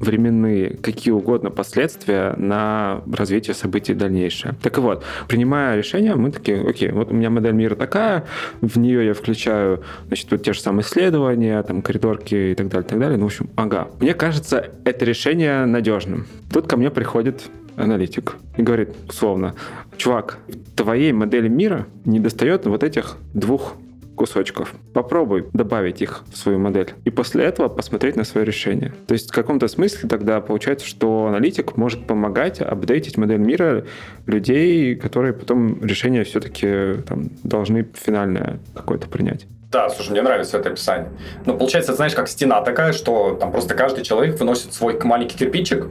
[0.00, 4.54] временные, какие угодно последствия на развитие событий дальнейшее.
[4.62, 8.24] Так вот, принимая решение, мы такие, окей, вот у меня модель мира такая,
[8.60, 12.88] в нее я включаю, значит, вот те же самые исследования, там, коридорки и так далее,
[12.88, 13.18] так далее.
[13.18, 13.88] Ну, в общем, ага.
[14.00, 16.26] Мне кажется, это решение надежным.
[16.52, 17.42] Тут ко мне приходит
[17.76, 19.54] аналитик и говорит, условно,
[19.96, 23.74] чувак, в твоей модели мира не достает вот этих двух
[24.18, 24.74] кусочков.
[24.92, 26.92] Попробуй добавить их в свою модель.
[27.04, 28.92] И после этого посмотреть на свое решение.
[29.06, 33.86] То есть в каком-то смысле тогда получается, что аналитик может помогать апдейтить модель мира
[34.26, 39.46] людей, которые потом решение все-таки там, должны финальное какое-то принять.
[39.70, 41.10] Да, слушай, мне нравится это описание.
[41.44, 45.36] Но ну, получается, знаешь, как стена такая, что там просто каждый человек выносит свой маленький
[45.36, 45.88] кирпичик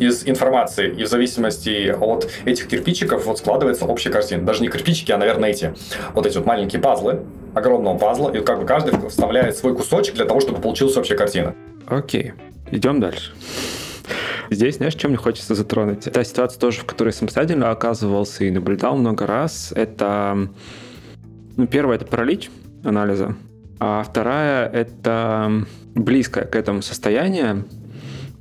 [0.00, 4.44] из информации, и в зависимости от этих кирпичиков вот складывается общая картина.
[4.44, 5.72] Даже не кирпичики, а, наверное, эти
[6.12, 7.20] вот эти вот маленькие пазлы,
[7.54, 11.54] огромного пазла, и как бы каждый вставляет свой кусочек для того, чтобы получилась общая картина.
[11.86, 12.32] Окей,
[12.70, 13.32] идем дальше.
[14.50, 16.04] Здесь, знаешь, чем мне хочется затронуть?
[16.04, 20.48] Та ситуация тоже, в которой самостоятельно оказывался и наблюдал много раз, это...
[21.56, 22.50] Ну, первое, это паралич,
[22.84, 23.36] анализа.
[23.78, 27.64] А вторая— это близкое к этому состояние,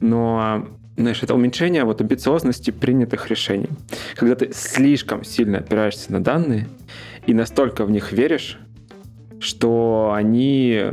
[0.02, 0.68] но
[0.98, 3.70] знаешь, это уменьшение вот амбициозности принятых решений.
[4.16, 6.68] Когда ты слишком сильно опираешься на данные
[7.26, 8.60] и настолько в них веришь,
[9.40, 10.86] что они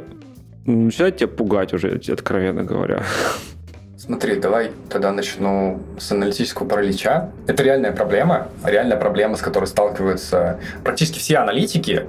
[0.65, 3.03] начинают тебя пугать уже, откровенно говоря.
[3.99, 7.31] Смотри, давай тогда начну с аналитического паралича.
[7.47, 12.07] Это реальная проблема, реальная проблема, с которой сталкиваются практически все аналитики,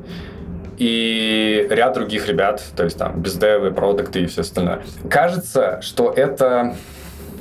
[0.78, 4.84] и ряд других ребят, то есть там бездевы, продукты и все остальное.
[5.10, 6.76] Кажется, что это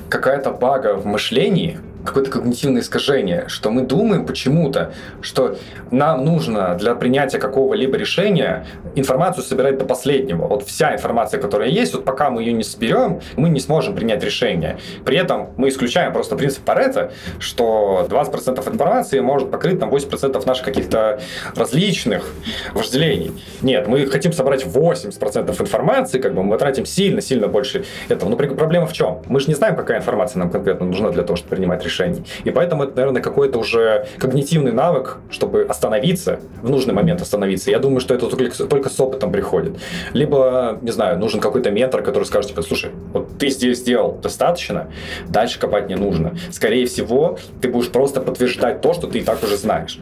[0.09, 5.59] какая-то бага в мышлении, какое-то когнитивное искажение, что мы думаем почему-то, что
[5.91, 10.47] нам нужно для принятия какого-либо решения информацию собирать до последнего.
[10.47, 14.25] Вот вся информация, которая есть, вот пока мы ее не соберем, мы не сможем принять
[14.25, 14.79] решение.
[15.05, 20.65] При этом мы исключаем просто принцип Паретта, что 20% информации может покрыть там 80% наших
[20.65, 21.21] каких-то
[21.55, 22.25] различных
[22.73, 23.33] вожделений.
[23.63, 28.29] Нет, мы хотим собрать 80% информации, как бы мы тратим сильно-сильно больше этого.
[28.31, 29.23] Но проблема в чем?
[29.27, 32.25] Мы же не знаем, какая информация нам конкретно нужна для того, чтобы принимать решений.
[32.45, 37.71] И поэтому это, наверное, какой-то уже когнитивный навык, чтобы остановиться, в нужный момент остановиться.
[37.71, 39.79] Я думаю, что это только с опытом приходит.
[40.13, 44.91] Либо, не знаю, нужен какой-то ментор, который скажет, типа, слушай, вот ты здесь сделал достаточно,
[45.29, 46.37] дальше копать не нужно.
[46.51, 49.99] Скорее всего, ты будешь просто подтверждать то, что ты и так уже знаешь.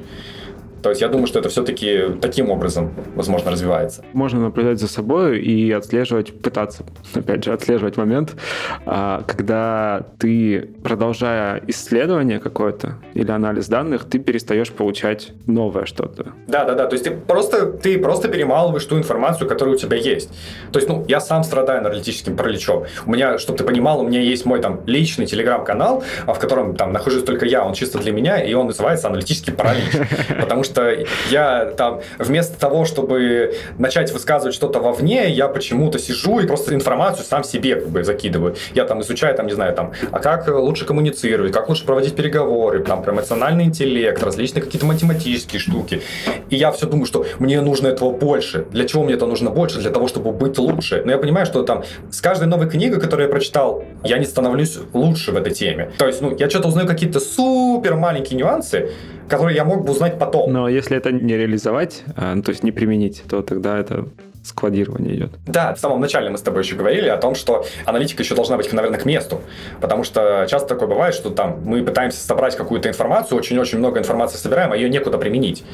[0.85, 4.05] То есть я думаю, что это все-таки таким образом, возможно, развивается.
[4.13, 8.37] Можно наблюдать за собой и отслеживать, пытаться, опять же, отслеживать момент,
[8.85, 16.35] а, когда ты, продолжая исследование какое-то или анализ данных, ты перестаешь получать новое что-то.
[16.49, 16.87] Да, да, да.
[16.87, 20.29] То есть ты просто, ты просто перемалываешь ту информацию, которая у тебя есть.
[20.71, 22.85] То есть, ну, я сам страдаю аналитическим параличом.
[23.07, 26.93] У меня, чтобы ты понимал, у меня есть мой там личный телеграм-канал, в котором там
[26.93, 29.93] нахожусь только я, он чисто для меня, и он называется аналитический паралич.
[30.41, 30.93] Потому что что
[31.31, 37.25] я там вместо того, чтобы начать высказывать что-то вовне, я почему-то сижу и просто информацию
[37.25, 38.57] сам себе как бы закидываю.
[38.75, 42.81] Я там изучаю, там, не знаю, там, а как лучше коммуницировать, как лучше проводить переговоры,
[42.81, 46.03] там, про эмоциональный интеллект, различные какие-то математические штуки.
[46.51, 48.67] И я все думаю, что мне нужно этого больше.
[48.73, 49.79] Для чего мне это нужно больше?
[49.79, 51.03] Для того, чтобы быть лучше.
[51.05, 54.77] Но я понимаю, что там с каждой новой книгой, которую я прочитал, я не становлюсь
[54.93, 55.93] лучше в этой теме.
[55.99, 58.91] То есть, ну, я что-то узнаю какие-то супер маленькие нюансы,
[59.29, 60.53] которые я мог бы узнать потом.
[60.53, 64.07] Но если это не реализовать, а, ну, то есть не применить, то тогда это
[64.45, 65.31] складирование идет.
[65.47, 68.59] Да, в самом начале мы с тобой еще говорили о том, что аналитика еще должна
[68.59, 69.41] быть, наверное, к месту.
[69.81, 74.37] Потому что часто такое бывает, что там мы пытаемся собрать какую-то информацию, очень-очень много информации
[74.37, 75.65] собираем, а ее некуда применить.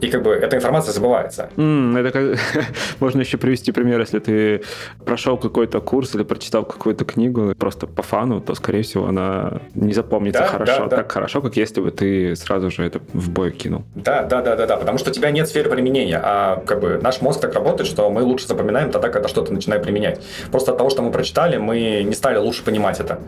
[0.00, 1.48] И как бы эта информация забывается.
[1.56, 2.38] Mm, это как...
[3.00, 4.62] Можно еще привести пример, если ты
[5.04, 9.92] прошел какой-то курс или прочитал какую-то книгу просто по фану, то, скорее всего, она не
[9.92, 10.96] запомнится да, хорошо, да, да.
[10.96, 13.84] так хорошо, как если бы ты сразу же это в бой кинул.
[13.94, 16.98] Да, да, да, да, да, потому что у тебя нет сферы применения, а как бы
[17.02, 20.20] наш мозг так работает, что мы лучше запоминаем тогда, когда что-то начинаем применять.
[20.50, 23.18] Просто от того, что мы прочитали, мы не стали лучше понимать это.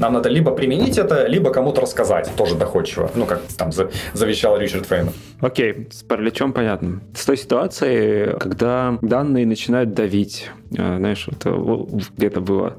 [0.00, 3.10] Нам надо либо применить это, либо кому-то рассказать, тоже доходчиво.
[3.14, 5.14] Ну, как там завещал Ричард Фейнман.
[5.40, 7.00] Окей, с параличом понятно.
[7.14, 12.76] С той ситуацией, когда данные начинают давить, э, знаешь, вот где-то было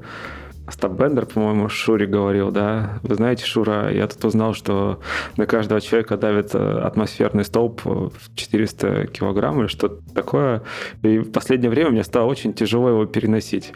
[0.66, 2.98] Остап Бендер, по-моему, Шуре говорил, да.
[3.02, 5.00] Вы знаете, Шура, я тут узнал, что
[5.38, 10.62] на каждого человека давит э, атмосферный столб в 400 килограмм или что-то такое.
[11.02, 13.72] И в последнее время мне стало очень тяжело его переносить.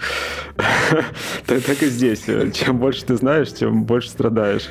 [1.47, 2.27] Так, и здесь.
[2.53, 4.69] Чем больше ты знаешь, тем больше страдаешь.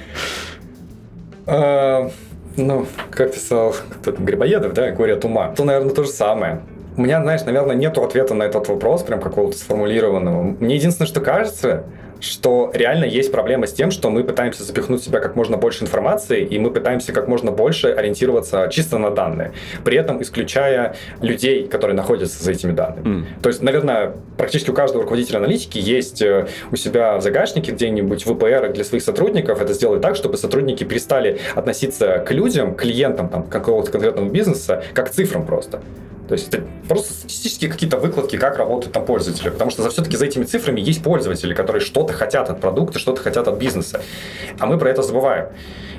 [2.57, 5.53] Ну, как писал кто-то Грибоедов, да, горе от ума.
[5.55, 6.61] То, наверное, то же самое.
[6.97, 10.41] У меня, знаешь, наверное, нет ответа на этот вопрос, прям какого-то сформулированного.
[10.59, 11.85] Мне единственное, что кажется,
[12.21, 15.83] что реально есть проблема с тем, что мы пытаемся запихнуть в себя как можно больше
[15.83, 19.51] информации, и мы пытаемся как можно больше ориентироваться чисто на данные,
[19.83, 23.21] при этом исключая людей, которые находятся за этими данными.
[23.21, 23.25] Mm.
[23.41, 28.25] То есть, наверное, практически у каждого руководителя аналитики есть э, у себя в загашнике где-нибудь
[28.25, 29.61] VPR для своих сотрудников.
[29.61, 35.07] Это сделать так, чтобы сотрудники перестали относиться к людям, клиентам там, какого-то конкретного бизнеса, как
[35.07, 35.81] к цифрам просто.
[36.27, 39.49] То есть это просто статистические какие-то выкладки, как работают там пользователи.
[39.49, 43.47] Потому что все-таки за этими цифрами есть пользователи, которые что-то хотят от продукта, что-то хотят
[43.47, 44.01] от бизнеса.
[44.59, 45.49] А мы про это забываем.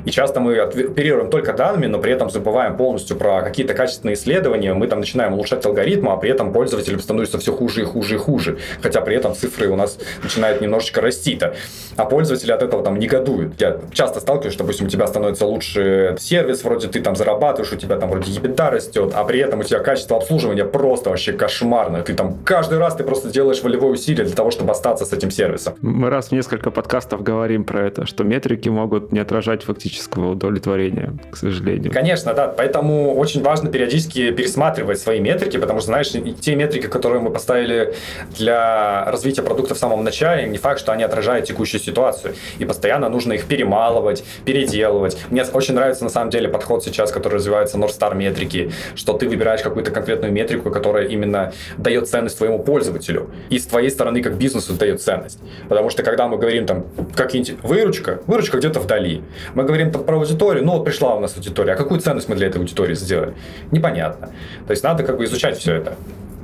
[0.04, 4.74] И часто мы оперируем только данными, но при этом забываем полностью про какие-то качественные исследования.
[4.74, 8.18] Мы там начинаем улучшать алгоритмы, а при этом пользователям становится все хуже и хуже и
[8.18, 8.58] хуже.
[8.82, 11.54] Хотя при этом цифры у нас начинают немножечко расти-то.
[11.96, 13.60] А пользователи от этого там негодуют.
[13.60, 17.76] Я часто сталкиваюсь, что, допустим, у тебя становится лучше сервис, вроде ты там зарабатываешь, у
[17.76, 22.02] тебя там вроде EBITDA растет, а при этом у тебя качество обслуживания просто вообще кошмарное.
[22.02, 25.30] Ты там каждый раз ты просто делаешь волевое усилие для того, чтобы остаться с этим
[25.30, 25.74] сервисом.
[25.80, 30.32] Мы раз в несколько подкастов говорим про это, что метрики могут не отражать фактически эстетического
[30.32, 31.92] удовлетворения, к сожалению.
[31.92, 32.48] Конечно, да.
[32.48, 37.94] Поэтому очень важно периодически пересматривать свои метрики, потому что, знаешь, те метрики, которые мы поставили
[38.38, 42.34] для развития продукта в самом начале, не факт, что они отражают текущую ситуацию.
[42.58, 45.18] И постоянно нужно их перемалывать, переделывать.
[45.30, 49.28] Мне очень нравится, на самом деле, подход сейчас, который развивается North Star метрики, что ты
[49.28, 53.30] выбираешь какую-то конкретную метрику, которая именно дает ценность твоему пользователю.
[53.50, 55.38] И с твоей стороны, как бизнесу, дает ценность.
[55.68, 59.22] Потому что, когда мы говорим там, какие-нибудь выручка, выручка где-то вдали.
[59.54, 62.36] Мы говорим говорим про аудиторию, ну вот пришла у нас аудитория, а какую ценность мы
[62.36, 63.34] для этой аудитории сделали?
[63.70, 64.28] Непонятно.
[64.66, 65.94] То есть надо как бы изучать все это.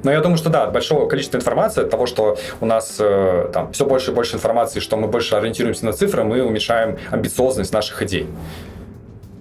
[0.05, 3.73] Но я думаю, что да, большого количества информации, от того, что у нас э, там
[3.73, 8.01] все больше и больше информации, что мы больше ориентируемся на цифры, мы уменьшаем амбициозность наших
[8.03, 8.29] идей.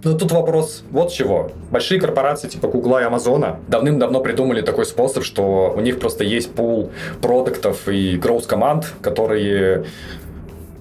[0.03, 1.51] Но тут вопрос вот чего.
[1.69, 6.51] Большие корпорации типа Google и Амазона давным-давно придумали такой способ, что у них просто есть
[6.53, 9.85] пул продуктов и growth команд, которые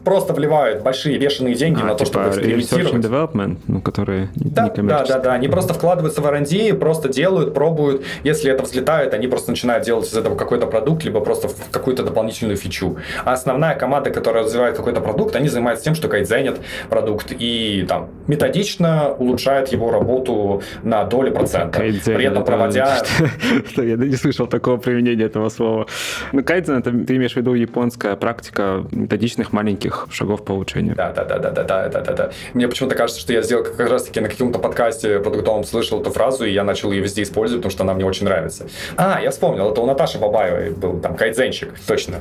[0.06, 3.04] просто вливают большие бешеные деньги а, на то, типа чтобы экспериментировать.
[3.04, 5.32] development, ну, которые да, не Да, да, да.
[5.32, 8.04] Они просто вкладываются в R&D, просто делают, пробуют.
[8.22, 12.56] Если это взлетает, они просто начинают делать из этого какой-то продукт, либо просто какую-то дополнительную
[12.56, 12.98] фичу.
[13.24, 18.08] А основная команда, которая развивает какой-то продукт, они занимаются тем, что кайдзенят продукт и там
[18.28, 21.80] методично улучшают его работу на доли процента.
[21.80, 23.02] Кайдзен, При этом проводя...
[23.76, 25.88] Я не слышал такого применения этого слова.
[26.30, 30.94] Ну, кайдзен, это ты имеешь в виду японская практика методичных маленьких маленьких шагов по улучшению.
[30.94, 32.30] Да, да, да, да, да, да, да, да, да.
[32.54, 36.10] Мне почему-то кажется, что я сделал как раз таки на каком-то подкасте продуктовом слышал эту
[36.10, 38.66] фразу, и я начал ее везде использовать, потому что она мне очень нравится.
[38.96, 42.20] А, я вспомнил, это у Наташи Бабаевой был там кайдзенчик, точно.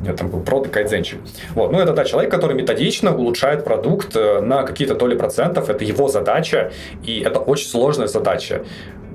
[0.00, 1.18] У нее там был продукт кайдзенчик.
[1.54, 5.84] Вот, ну это да, человек, который методично улучшает продукт э, на какие-то доли процентов, это
[5.84, 6.72] его задача,
[7.04, 8.62] и это очень сложная задача.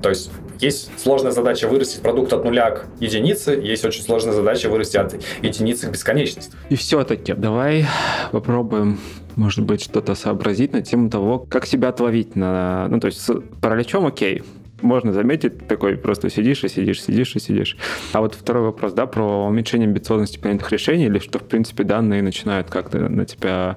[0.02, 0.30] То есть
[0.60, 5.14] есть сложная задача вырастить продукт от нуля к единице, есть очень сложная задача вырасти от
[5.42, 6.52] единицы к бесконечности.
[6.68, 7.86] И все-таки давай
[8.32, 8.98] попробуем
[9.36, 12.88] может быть, что-то сообразить на тему того, как себя отловить на...
[12.88, 14.42] Ну, то есть с параличом окей,
[14.82, 17.76] можно заметить, такой просто сидишь и сидишь, сидишь и сидишь.
[18.12, 22.22] А вот второй вопрос, да, про уменьшение амбициозности принятых решений, или что, в принципе, данные
[22.22, 23.76] начинают как-то на тебя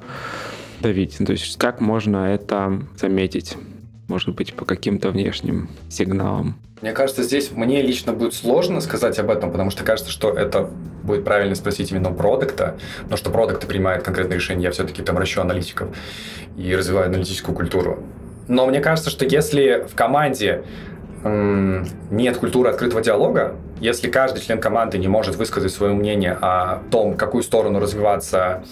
[0.79, 1.17] давить.
[1.17, 3.55] То есть как можно это заметить?
[4.11, 6.55] Может быть, по каким-то внешним сигналам.
[6.81, 10.69] Мне кажется, здесь мне лично будет сложно сказать об этом, потому что кажется, что это
[11.03, 12.77] будет правильно спросить именно продукта,
[13.09, 15.95] но что продукты принимают конкретные решения, я все-таки там ращу аналитиков
[16.57, 18.03] и развиваю аналитическую культуру.
[18.47, 20.63] Но мне кажется, что если в команде
[21.23, 27.15] нет культуры открытого диалога, если каждый член команды не может высказать свое мнение о том,
[27.15, 28.63] какую сторону развиваться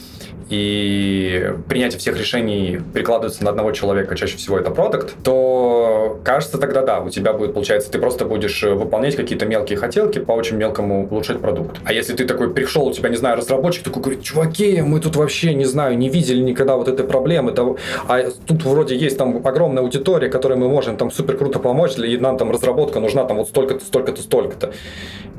[0.50, 6.82] и принятие всех решений прикладывается на одного человека, чаще всего это продукт, то кажется тогда
[6.82, 10.58] да, у тебя будет, получается, ты просто будешь э, выполнять какие-то мелкие хотелки по очень
[10.58, 11.78] мелкому улучшать продукт.
[11.86, 15.16] А если ты такой пришел, у тебя, не знаю, разработчик такой говорит, чуваки, мы тут
[15.16, 17.54] вообще, не знаю, не видели никогда вот этой проблемы,
[18.08, 22.18] а тут вроде есть там огромная аудитория, которой мы можем там супер круто помочь, и
[22.18, 24.74] нам там разработка нужна там вот столько-то, столько-то, столько-то.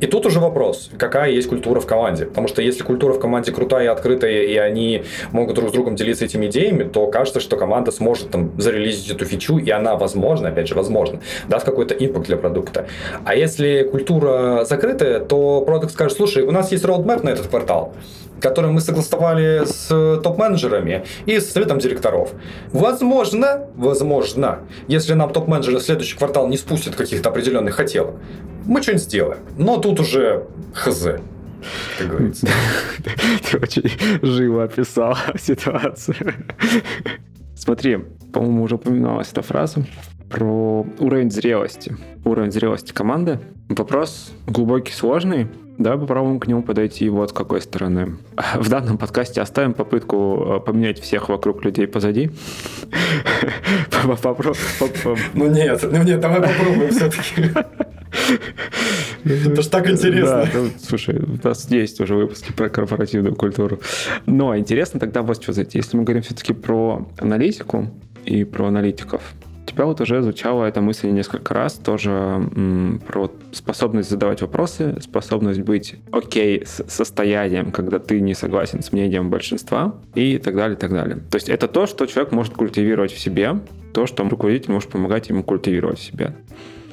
[0.01, 2.27] И тут уже вопрос, какая есть культура в команде.
[2.27, 5.97] Потому что если культура в команде крутая и открытая, и они могут друг с другом
[5.97, 10.49] делиться этими идеями, то кажется, что команда сможет там зарелизить эту фичу, и она, возможно,
[10.49, 12.87] опять же, возможно, даст какой-то импакт для продукта.
[13.25, 17.93] А если культура закрытая, то продукт скажет, слушай, у нас есть roadmap на этот квартал,
[18.40, 19.88] который мы согласовали с
[20.22, 22.33] топ-менеджерами и с советом директоров.
[22.72, 28.15] Возможно, возможно, если нам топ-менеджеры в следующий квартал не спустят каких-то определенных хотелок,
[28.67, 29.38] мы что-нибудь сделаем.
[29.58, 31.06] Но тут уже хз.
[31.98, 33.90] Ты очень
[34.23, 36.35] живо описал ситуацию.
[37.54, 37.98] Смотри,
[38.33, 39.85] по-моему, уже упоминалась эта фраза
[40.31, 41.96] про уровень зрелости.
[42.25, 43.40] Уровень зрелости команды.
[43.69, 45.48] Вопрос глубокий, сложный.
[45.81, 48.18] Давай попробуем к нему подойти вот с какой стороны.
[48.54, 52.31] В данном подкасте оставим попытку э, поменять всех вокруг людей позади.
[55.33, 57.50] Ну нет, ну нет, давай попробуем все-таки.
[59.24, 60.46] Это ж так интересно.
[60.52, 63.81] Да, ну, слушай, у нас есть уже выпуски про корпоративную культуру.
[64.26, 65.78] Но интересно тогда вот что зайти.
[65.78, 67.88] Если мы говорим все-таки про аналитику
[68.26, 69.22] и про аналитиков,
[69.71, 75.60] тебя вот уже звучала эта мысль несколько раз, тоже м, про способность задавать вопросы, способность
[75.60, 80.81] быть окей с состоянием, когда ты не согласен с мнением большинства и так далее, и
[80.81, 81.16] так далее.
[81.31, 83.60] То есть это то, что человек может культивировать в себе,
[83.94, 86.35] то, что руководитель может помогать ему культивировать в себе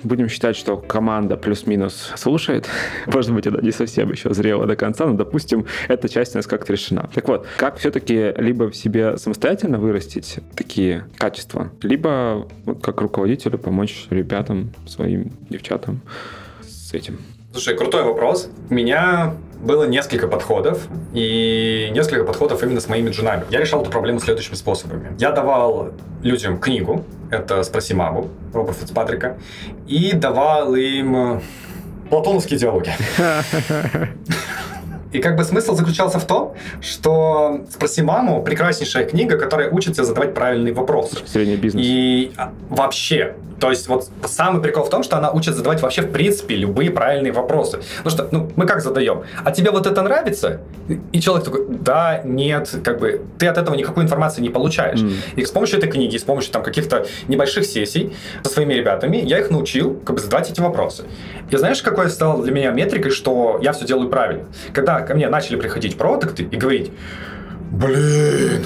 [0.04, 2.68] будем считать, что команда плюс-минус слушает.
[3.06, 6.48] Может быть, она не совсем еще зрела до конца, но, допустим, эта часть у нас
[6.48, 7.10] как-то решена.
[7.14, 12.48] Так вот, как все-таки либо в себе самостоятельно вырастить такие качества, либо
[12.82, 16.02] как руководителю помочь ребятам, своим девчатам
[16.62, 17.20] с этим.
[17.58, 18.51] Слушай, крутой вопрос.
[18.70, 23.45] У меня было несколько подходов, и несколько подходов именно с моими джунами.
[23.49, 25.16] Я решал эту проблему следующими способами.
[25.18, 25.89] Я давал
[26.22, 29.39] людям книгу, это «Спроси маму» Роба Фицпатрика,
[29.88, 31.41] и давал им
[32.12, 32.91] платоновские диалоги.
[35.12, 40.03] И как бы смысл заключался в том, что «Спроси маму»— прекраснейшая книга, которая учит тебя
[40.03, 41.18] задавать правильные вопросы.
[41.26, 41.84] Средний бизнес.
[41.86, 46.01] И а, вообще, то есть вот самый прикол в том, что она учит задавать вообще
[46.01, 47.80] в принципе любые правильные вопросы.
[48.03, 49.24] Ну что, ну мы как задаем?
[49.43, 50.62] А тебе вот это нравится?
[51.12, 54.99] И человек такой, да, нет, как бы ты от этого никакой информации не получаешь.
[54.99, 55.16] Mm.
[55.38, 59.39] И с помощью этой книги, с помощью там каких-то небольших сессий со своими ребятами, я
[59.39, 61.05] их научил как бы задавать эти вопросы.
[61.49, 64.45] И знаешь, какой стал для меня метрикой, что я все делаю правильно?
[64.74, 66.91] Когда ко мне начали приходить продукты и говорить,
[67.72, 68.66] блин,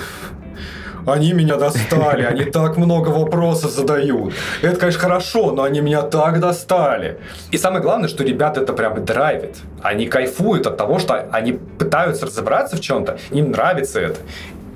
[1.06, 4.34] они меня достали, они так много вопросов задают.
[4.62, 7.20] Это, конечно, хорошо, но они меня так достали.
[7.52, 9.58] И самое главное, что ребят это прям драйвит.
[9.82, 14.20] Они кайфуют от того, что они пытаются разобраться в чем-то, им нравится это.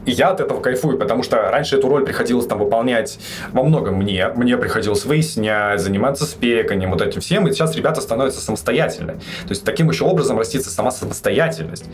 [0.05, 3.19] И я от этого кайфую, потому что раньше эту роль приходилось там выполнять
[3.51, 4.29] во многом мне.
[4.35, 7.47] Мне приходилось выяснять, заниматься спеканием, вот этим всем.
[7.47, 9.13] И сейчас ребята становятся самостоятельны.
[9.13, 11.85] То есть таким еще образом растится сама самостоятельность.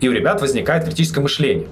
[0.00, 1.68] И у ребят возникает критическое мышление.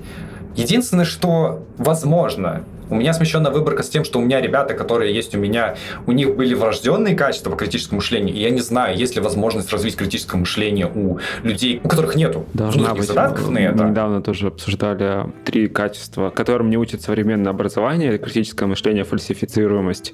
[0.54, 5.34] Единственное, что возможно, у меня смещенная выборка с тем, что у меня ребята, которые есть
[5.34, 5.76] у меня,
[6.06, 9.72] у них были врожденные качества по критическому мышлению, и я не знаю, есть ли возможность
[9.72, 13.04] развить критическое мышление у людей, у которых нету Должна быть.
[13.04, 13.84] задатков на это.
[13.84, 20.12] Недавно тоже обсуждали три качества, которым не учат современное образование, критическое мышление, фальсифицируемость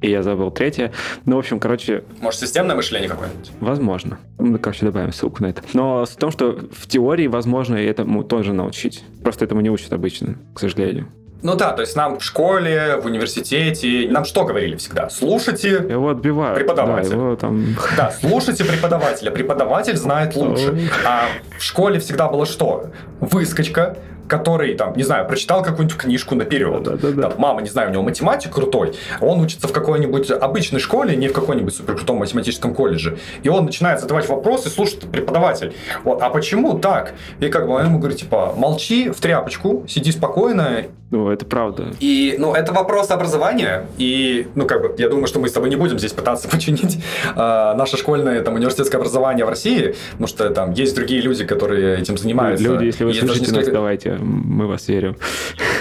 [0.00, 0.92] и я забыл третье.
[1.24, 2.04] Ну, в общем, короче...
[2.20, 3.50] Может, системное мышление какое-нибудь?
[3.60, 4.18] Возможно.
[4.38, 5.62] Мы, короче, добавим ссылку на это.
[5.72, 9.02] Но в том, что в теории возможно и этому тоже научить.
[9.22, 11.08] Просто этому не учат обычно, к сожалению.
[11.42, 15.08] Ну да, то есть нам в школе, в университете, нам что говорили всегда?
[15.08, 16.58] Слушайте его отбивают.
[16.58, 17.10] преподавателя.
[17.10, 17.76] Да, его там...
[17.96, 19.30] да, слушайте преподавателя.
[19.30, 20.90] Преподаватель знает лучше.
[21.06, 21.26] А
[21.56, 22.86] в школе всегда было что?
[23.20, 23.96] Выскочка,
[24.28, 26.82] который, там, не знаю, прочитал какую-нибудь книжку наперед.
[26.82, 27.22] Да, да, да.
[27.22, 31.28] Там, мама, не знаю, у него математик крутой, он учится в какой-нибудь обычной школе, не
[31.28, 33.18] в какой-нибудь суперкрутом математическом колледже.
[33.42, 35.74] И он начинает задавать вопросы, слушает преподаватель.
[36.04, 37.14] Вот, а почему так?
[37.40, 40.84] И как бы он ему говорит, типа, молчи в тряпочку, сиди спокойно.
[41.10, 41.92] Ну, это правда.
[42.00, 43.86] И, ну, это вопрос образования.
[43.96, 46.98] И, ну, как бы, я думаю, что мы с тобой не будем здесь пытаться починить
[47.34, 51.98] э, наше школьное, там, университетское образование в России, потому что там есть другие люди, которые
[51.98, 52.64] этим занимаются.
[52.64, 53.60] Люди, если вы слышите несколько...
[53.60, 55.16] нас, давайте мы вас верим.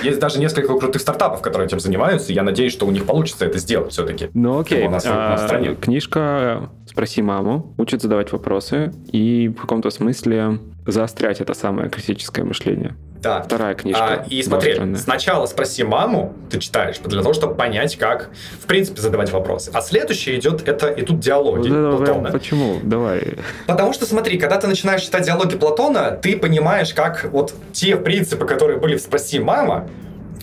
[0.04, 3.46] Есть даже несколько крутых стартапов, которые этим занимаются, и я надеюсь, что у них получится
[3.46, 4.30] это сделать все-таки.
[4.34, 5.76] Ну окей, у нас, а, в стране.
[5.76, 12.96] книжка «Спроси маму» учит задавать вопросы и в каком-то смысле заострять это самое критическое мышление.
[13.22, 13.42] Да.
[13.42, 14.24] Вторая книжка.
[14.26, 18.30] А, и смотри, сначала спроси маму, ты читаешь, для того, чтобы понять, как,
[18.62, 19.72] в принципе, задавать вопросы.
[19.74, 22.32] А следующее идет, это идут диалоги вот Платона.
[22.32, 22.80] Почему?
[22.84, 23.36] Давай.
[23.66, 28.46] Потому что, смотри, когда ты начинаешь читать диалоги Платона, ты понимаешь, как вот те принципы,
[28.46, 29.88] которые были в «Спроси мама»,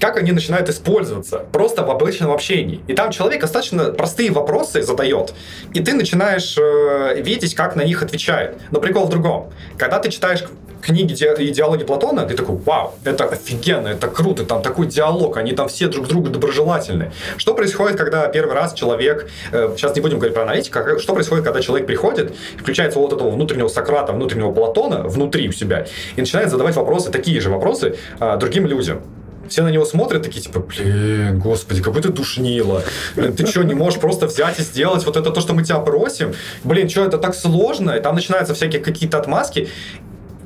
[0.00, 2.80] как они начинают использоваться просто в обычном общении.
[2.86, 5.34] И там человек достаточно простые вопросы задает,
[5.72, 8.58] и ты начинаешь э, видеть, как на них отвечает.
[8.70, 9.52] Но прикол в другом.
[9.78, 10.44] Когда ты читаешь
[10.84, 15.52] книги и диалоги Платона, ты такой, вау, это офигенно, это круто, там такой диалог, они
[15.52, 17.12] там все друг другу доброжелательны.
[17.38, 21.14] Что происходит, когда первый раз человек, э, сейчас не будем говорить про аналитику, а что
[21.14, 25.86] происходит, когда человек приходит, включается вот этого внутреннего Сократа, внутреннего Платона внутри у себя
[26.16, 29.02] и начинает задавать вопросы, такие же вопросы а, другим людям.
[29.48, 32.82] Все на него смотрят такие, типа, блин, господи, какой ты душнило.
[33.14, 36.32] Ты что, не можешь просто взять и сделать вот это то, что мы тебя просим?
[36.62, 37.92] Блин, что, это так сложно?
[37.92, 39.68] И там начинаются всякие какие-то отмазки.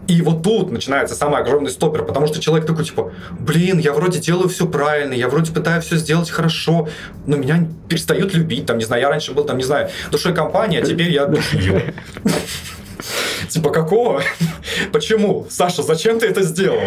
[0.08, 4.18] И вот тут начинается самый огромный стопер, потому что человек такой, типа, блин, я вроде
[4.18, 6.88] делаю все правильно, я вроде пытаюсь все сделать хорошо,
[7.26, 10.80] но меня перестают любить, там, не знаю, я раньше был, там, не знаю, душой компании,
[10.80, 11.82] а теперь я душью.
[13.48, 14.22] Типа, какого?
[14.92, 15.46] Почему?
[15.50, 16.80] Саша, зачем ты это сделал?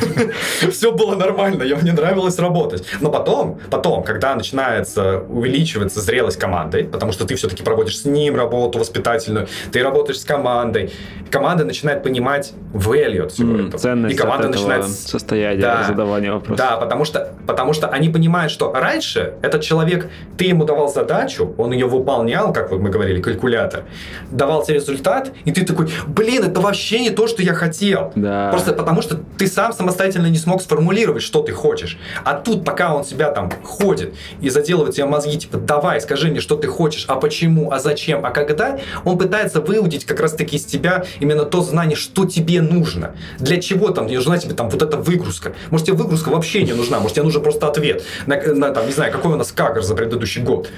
[0.70, 2.84] Все было нормально, мне нравилось работать.
[3.00, 8.36] Но потом, потом, когда начинается увеличиваться зрелость команды, потому что ты все-таки проводишь с ним
[8.36, 10.92] работу воспитательную, ты работаешь с командой,
[11.30, 13.78] команда начинает понимать value всего mm, этого.
[13.78, 16.56] Ценность и команда от начинает состояния да, задавания вопросов.
[16.56, 21.54] Да, потому что, потому что они понимают, что раньше этот человек, ты ему давал задачу,
[21.58, 23.84] он ее выполнял, как мы говорили, калькулятор,
[24.30, 28.12] давал тебе результат, и ты такой, блин, это вообще не то, что я хотел.
[28.14, 28.50] Да.
[28.50, 31.98] Просто потому, что ты сам самостоятельно не смог сформулировать, что ты хочешь.
[32.24, 36.40] А тут, пока он себя там ходит и заделывает тебе мозги, типа, давай, скажи мне,
[36.40, 40.64] что ты хочешь, а почему, а зачем, а когда, он пытается выудить как раз-таки из
[40.64, 43.14] тебя именно то знание, что тебе нужно.
[43.38, 45.52] Для чего там не нужна тебе там вот эта выгрузка.
[45.70, 48.92] Может, тебе выгрузка вообще не нужна, может, тебе нужен просто ответ на, на там, не
[48.92, 50.68] знаю, какой у нас кагр за предыдущий год.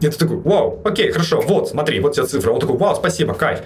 [0.00, 2.50] И ты такой, вау, окей, хорошо, вот, смотри, вот тебе цифра.
[2.50, 3.60] Он такой, вау, спасибо, кайф.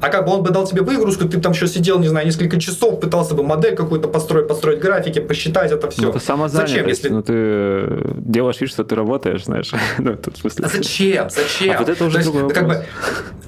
[0.00, 2.60] А как бы он бы дал тебе выгрузку, ты там еще сидел, не знаю, несколько
[2.60, 6.02] часов, пытался бы модель какую-то построить, построить графики, посчитать это все.
[6.02, 6.72] Ну, это самозанятость.
[6.72, 7.08] Зачем, если...
[7.08, 9.72] Ну, ты делаешь вид, что ты работаешь, знаешь.
[9.98, 10.66] ну, тут, в смысле...
[10.66, 11.30] А зачем?
[11.30, 11.76] Зачем?
[11.76, 12.84] А вот это уже то есть, как бы,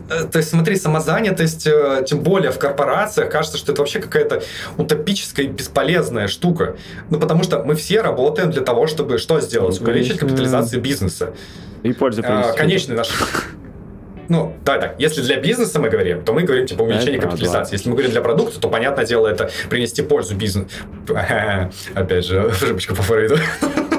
[0.08, 4.42] э, То есть, смотри, самозанятость, э, тем более в корпорациях, кажется, что это вообще какая-то
[4.76, 6.76] утопическая и бесполезная штука.
[7.10, 9.80] Ну, потому что мы все работаем для того, чтобы что сделать?
[9.80, 11.34] Увеличить капитализацию бизнеса.
[11.82, 12.22] И пользу.
[12.24, 13.08] А, конечный наш
[14.28, 17.74] ну, да, так, если для бизнеса мы говорим, то мы говорим, типа, увеличение капитализации.
[17.74, 20.68] Если мы говорим для продукта, то, понятное дело, это принести пользу бизнесу.
[21.94, 23.36] Опять же, рыбочка по Фрейду.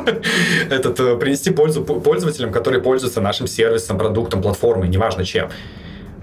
[0.70, 5.50] Этот, э, принести пользу пользователям, которые пользуются нашим сервисом, продуктом, платформой, неважно чем.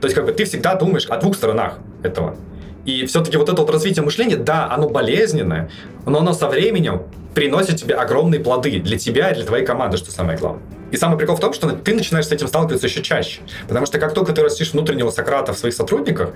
[0.01, 2.37] То есть, как бы, ты всегда думаешь о двух сторонах этого.
[2.85, 5.69] И все-таки вот это вот развитие мышления, да, оно болезненное,
[6.05, 7.03] но оно со временем
[7.35, 10.63] приносит тебе огромные плоды для тебя и для твоей команды, что самое главное.
[10.91, 13.41] И самый прикол в том, что ты начинаешь с этим сталкиваться еще чаще.
[13.69, 16.31] Потому что как только ты растишь внутреннего Сократа в своих сотрудниках,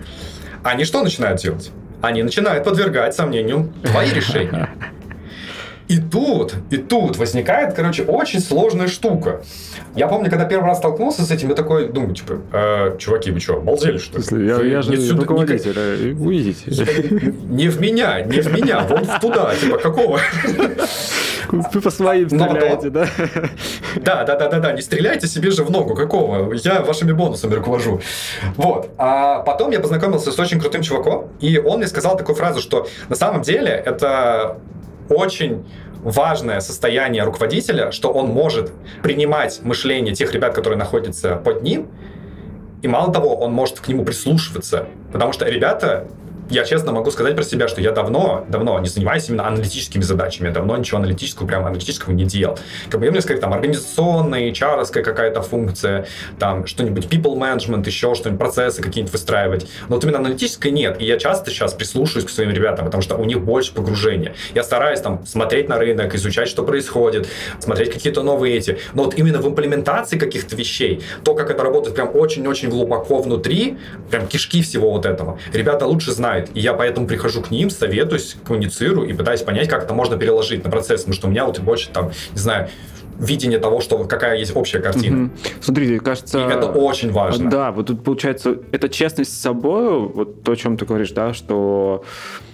[0.63, 1.71] они что начинают делать?
[2.03, 4.71] Они начинают подвергать сомнению твои решения.
[5.91, 9.43] И тут, и тут возникает, короче, очень сложная штука.
[9.97, 13.41] Я помню, когда первый раз столкнулся с этим, я такой думаю, типа, э, чуваки, вы
[13.41, 14.47] что, обалдели, что ли?
[14.47, 16.71] Я, я же сюда, руководитель, не, уйдите.
[16.71, 20.21] Не в меня, не в меня, вон туда, типа, какого?
[21.51, 23.07] Вы по своим стреляете, да?
[23.97, 26.53] Да, да, да, да, да, не стреляйте себе же в ногу, какого?
[26.55, 28.01] Я вашими бонусами руковожу.
[28.57, 28.91] Вот.
[28.99, 32.87] А потом я познакомился с очень крутым чуваком, и он мне сказал такую фразу, что
[33.09, 34.59] на самом деле это
[35.09, 35.65] очень
[36.03, 38.73] важное состояние руководителя, что он может
[39.03, 41.89] принимать мышление тех ребят, которые находятся под ним,
[42.83, 46.07] и мало того, он может к нему прислушиваться, потому что ребята
[46.51, 50.49] я честно могу сказать про себя, что я давно, давно не занимаюсь именно аналитическими задачами,
[50.49, 52.59] я давно ничего аналитического, прям аналитического не делал.
[52.91, 56.07] Как бы я мне сказать, там, организационная, hr какая-то функция,
[56.39, 59.67] там, что-нибудь people management, еще что-нибудь, процессы какие-нибудь выстраивать.
[59.89, 61.01] Но вот именно аналитической нет.
[61.01, 64.35] И я часто сейчас прислушиваюсь к своим ребятам, потому что у них больше погружения.
[64.55, 67.29] Я стараюсь там смотреть на рынок, изучать, что происходит,
[67.61, 68.79] смотреть какие-то новые эти.
[68.95, 73.79] Но вот именно в имплементации каких-то вещей, то, как это работает прям очень-очень глубоко внутри,
[74.11, 76.57] прям кишки всего вот этого, ребята лучше знают, знает.
[76.57, 80.65] И я поэтому прихожу к ним, советуюсь, коммуницирую и пытаюсь понять, как это можно переложить
[80.65, 81.03] на процесс.
[81.03, 82.69] Потому что у меня вот больше там, не знаю,
[83.21, 85.25] видение того, что какая есть общая картина.
[85.25, 85.31] Угу.
[85.61, 86.39] Смотрите, кажется...
[86.39, 87.51] И это очень важно.
[87.51, 91.35] Да, вот тут получается, это честность с собой, вот то, о чем ты говоришь, да,
[91.35, 92.05] что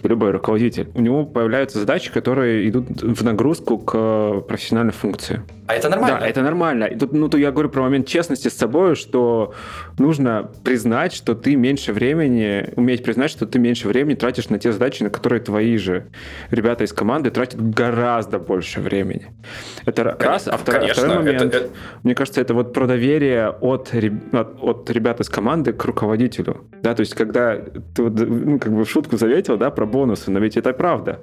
[0.02, 5.42] любой руководитель, у него появляются задачи, которые идут в нагрузку к профессиональной функции.
[5.66, 6.20] А это нормально?
[6.20, 6.84] Да, это нормально.
[6.84, 9.54] И тут, ну, то я говорю про момент честности с собой, что
[9.98, 14.72] нужно признать, что ты меньше времени, уметь признать, что ты меньше времени тратишь на те
[14.72, 16.06] задачи, на которые твои же
[16.50, 19.26] ребята из команды тратят гораздо больше времени.
[19.86, 20.55] Это Конечно, раз.
[20.56, 21.70] А второй, конечно, второй момент, это, это...
[22.02, 23.92] мне кажется, это вот про доверие от,
[24.32, 26.64] от, от ребят из команды к руководителю.
[26.82, 27.56] Да, то есть когда
[27.94, 31.20] ты ну, как бы в шутку заветил, да, про бонусы, но ведь это правда.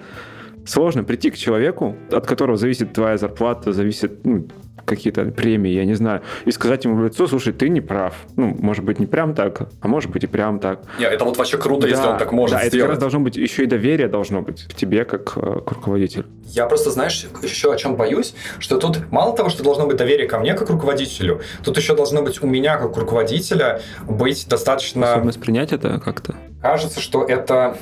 [0.66, 4.47] Сложно прийти к человеку, от которого зависит твоя зарплата, зависит ну,
[4.86, 8.14] какие-то премии, я не знаю, и сказать ему в лицо, слушай, ты не прав.
[8.36, 10.82] Ну, может быть, не прям так, а может быть и прям так.
[10.99, 12.74] Нет, это вот вообще круто, да, если он так может да, сделать.
[12.74, 15.72] это как раз должно быть, еще и доверие должно быть к тебе, как э, к
[15.72, 16.26] руководителю.
[16.45, 20.28] Я просто, знаешь, еще о чем боюсь, что тут мало того, что должно быть доверие
[20.28, 25.05] ко мне, как руководителю, тут еще должно быть у меня, как руководителя, быть достаточно...
[25.07, 26.36] Способность принять это как-то?
[26.61, 27.78] Кажется, что это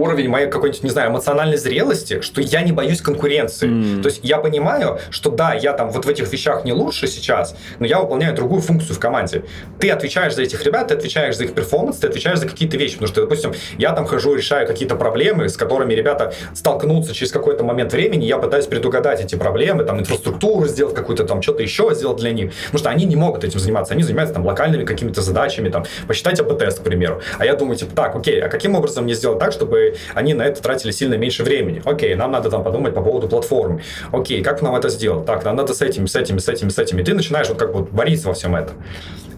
[0.00, 3.68] уровень моей какой-нибудь, не знаю, эмоциональной зрелости, что я не боюсь конкуренции.
[3.68, 4.02] Mm.
[4.02, 7.56] То есть я понимаю, что да, я там вот в этих вещах не лучше сейчас,
[7.78, 9.44] но я выполняю другую функцию в команде.
[9.78, 12.94] Ты отвечаешь за этих ребят, ты отвечаешь за их перформанс, ты отвечаешь за какие-то вещи.
[12.94, 17.64] Потому что, допустим, я там хожу, решаю какие-то проблемы, с которыми ребята столкнутся через какой-то
[17.64, 22.18] момент времени, я пытаюсь предугадать эти проблемы, там, инфраструктуру сделать какую-то, там, что-то еще сделать
[22.18, 22.52] для них.
[22.66, 23.94] Потому что они не могут этим заниматься.
[23.94, 27.20] Они занимаются там локальными какими-то задачами, там, посчитать АБ-тест, к примеру.
[27.38, 30.42] А я думаю, типа, так, окей, а каким образом мне сделать так, чтобы они на
[30.42, 31.82] это тратили сильно меньше времени?
[31.84, 33.82] Окей, нам надо там подумать по поводу платформы.
[34.12, 35.26] Окей, как нам это сделать?
[35.26, 37.02] Так, нам надо с этими, с этими, с этими, с этими.
[37.02, 38.76] Ты начинаешь вот как бы вариться во всем этом.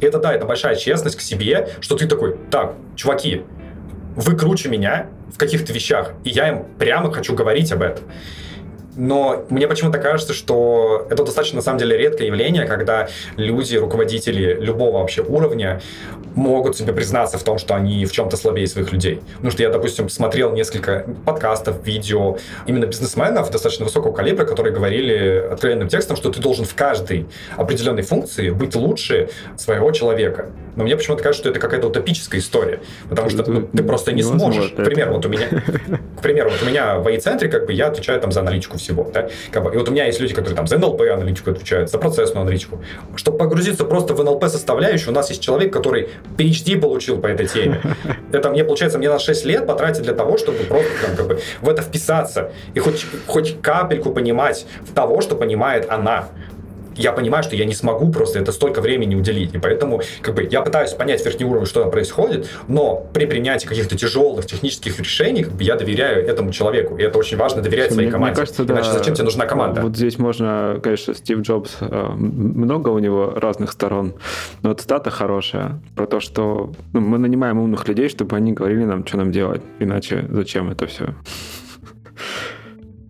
[0.01, 3.43] Это, да, это большая честность к себе, что ты такой, так, чуваки,
[4.17, 8.05] вы круче меня в каких-то вещах, и я им прямо хочу говорить об этом.
[8.99, 14.59] Но мне почему-то кажется, что это достаточно, на самом деле, редкое явление, когда люди, руководители
[14.61, 15.81] любого вообще уровня
[16.35, 19.21] могут себе признаться в том, что они в чем-то слабее своих людей.
[19.35, 25.47] Потому что я, допустим, смотрел несколько подкастов, видео именно бизнесменов достаточно высокого калибра, которые говорили
[25.53, 27.27] откровенным текстом, что ты должен в каждой
[27.57, 30.51] определенной функции быть лучше своего человека.
[30.75, 34.23] Но мне почему-то кажется, что это какая-то утопическая история, потому что ну, ты просто не
[34.23, 34.73] сможешь.
[34.73, 35.49] К примеру, вот у меня,
[36.19, 38.88] к примеру, вот у меня в AI-центре как бы я отвечаю там за аналитику всего.
[39.13, 39.29] Да?
[39.51, 41.99] Как бы, и вот у меня есть люди, которые там за НЛП аналитику отвечают, за
[41.99, 42.83] процессную аналитику.
[43.17, 47.47] Чтобы погрузиться просто в НЛП составляющую, у нас есть человек, который PhD получил по этой
[47.47, 47.81] теме.
[48.33, 51.41] Это мне, получается, мне на 6 лет потратить для того, чтобы просто там, как бы,
[51.61, 56.29] в это вписаться и хоть, хоть капельку понимать того, что понимает она
[56.99, 59.55] я понимаю, что я не смогу просто это столько времени уделить.
[59.55, 63.67] И поэтому как бы, я пытаюсь понять верхний уровень, что там происходит, но при принятии
[63.67, 66.97] каких-то тяжелых технических решений как бы, я доверяю этому человеку.
[66.97, 68.33] И это очень важно доверять своей команде.
[68.33, 69.81] Мне кажется, Иначе да, зачем тебе нужна команда?
[69.81, 74.15] Вот здесь можно, конечно, Стив Джобс, э, много у него разных сторон,
[74.63, 79.07] но цитата хорошая про то, что ну, мы нанимаем умных людей, чтобы они говорили нам,
[79.07, 79.63] что нам делать.
[79.79, 81.15] Иначе зачем это все?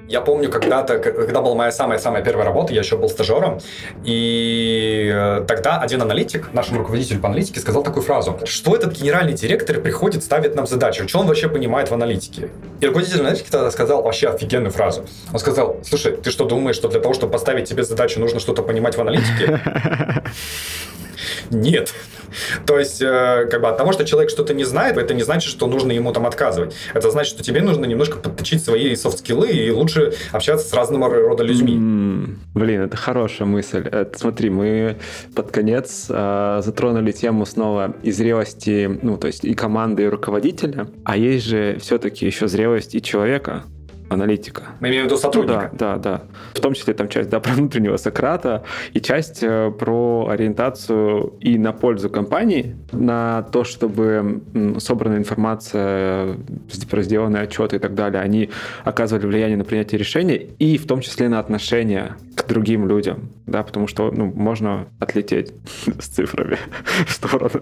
[0.09, 3.61] Я помню, когда-то, когда была моя самая-самая первая работа, я еще был стажером,
[4.05, 9.35] и э, тогда один аналитик, нашему руководителю по аналитике, сказал такую фразу, что этот генеральный
[9.35, 12.49] директор приходит, ставит нам задачу, что он вообще понимает в аналитике.
[12.81, 15.05] И руководитель аналитики тогда сказал вообще офигенную фразу.
[15.31, 18.63] Он сказал, слушай, ты что думаешь, что для того, чтобы поставить тебе задачу, нужно что-то
[18.63, 19.61] понимать в аналитике?
[21.51, 21.95] Нет.
[22.67, 25.51] То есть, э, как бы от того, что человек что-то не знает, это не значит,
[25.51, 26.75] что нужно ему там отказывать.
[26.95, 31.43] Это значит, что тебе нужно немножко подточить свои софт-скиллы и лучше общаться с разного рода
[31.43, 32.37] людьми.
[32.55, 33.87] Блин, это хорошая мысль.
[33.87, 34.99] Это, смотри, мы
[35.35, 40.89] под конец э, затронули тему снова и зрелости, ну, то есть и команды, и руководителя,
[41.05, 43.65] а есть же все-таки еще зрелость и человека
[44.09, 44.63] аналитика.
[44.81, 45.71] Мы имеем в виду сотрудника.
[45.73, 46.23] Ну, да, да, да.
[46.55, 51.59] В том числе там часть да, про внутреннего Сократа и часть э, про ориентацию и
[51.59, 54.43] на пользу компании, на то, чтобы
[54.79, 56.37] собранная информация,
[56.91, 58.51] про сделанные отчеты и так далее, они
[58.85, 63.63] оказывали влияние на принятие решений и в том числе на отношения к другим людям, да,
[63.63, 65.53] потому что ну, можно отлететь
[65.99, 66.59] с цифрами
[67.07, 67.61] в сторону.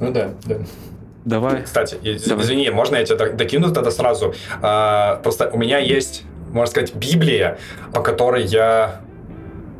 [0.00, 0.56] Ну да, да.
[1.24, 1.62] Давай.
[1.62, 1.96] Кстати,
[2.26, 2.44] Давай.
[2.44, 4.34] извини, можно я тебя докину тогда сразу?
[4.60, 6.22] А, просто у меня есть,
[6.52, 7.58] можно сказать, Библия,
[7.92, 9.00] по которой я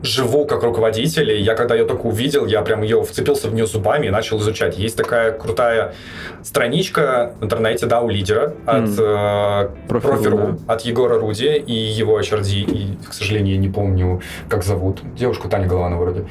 [0.05, 3.67] живу как руководитель, и я когда ее только увидел, я прям ее вцепился в нее
[3.67, 4.79] зубами и начал изучать.
[4.79, 5.95] Есть такая крутая
[6.43, 9.71] страничка в интернете, да, у лидера от mm.
[9.87, 10.75] э, Профиру, да.
[10.75, 15.01] от Егора Руди и его HRD, и, к сожалению, я не помню, как зовут.
[15.17, 16.27] Девушку Таня Голованова вроде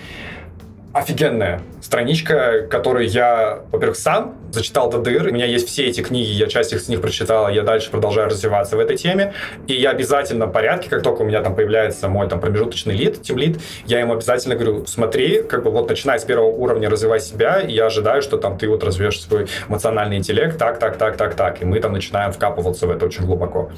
[0.94, 5.28] офигенная страничка, которую я, во-первых, сам зачитал до дыр.
[5.28, 8.78] У меня есть все эти книги, я часть из них прочитал, я дальше продолжаю развиваться
[8.78, 9.34] в этой теме.
[9.68, 13.24] И я обязательно в порядке, как только у меня там появляется мой там промежуточный лид,
[13.24, 17.20] тем лид, я ему обязательно говорю, смотри, как бы вот начиная с первого уровня развивай
[17.20, 21.18] себя, и я ожидаю, что там ты вот развьешь свой эмоциональный интеллект, так, так, так,
[21.18, 21.62] так, так.
[21.64, 23.72] И мы там начинаем вкапываться в это очень глубоко.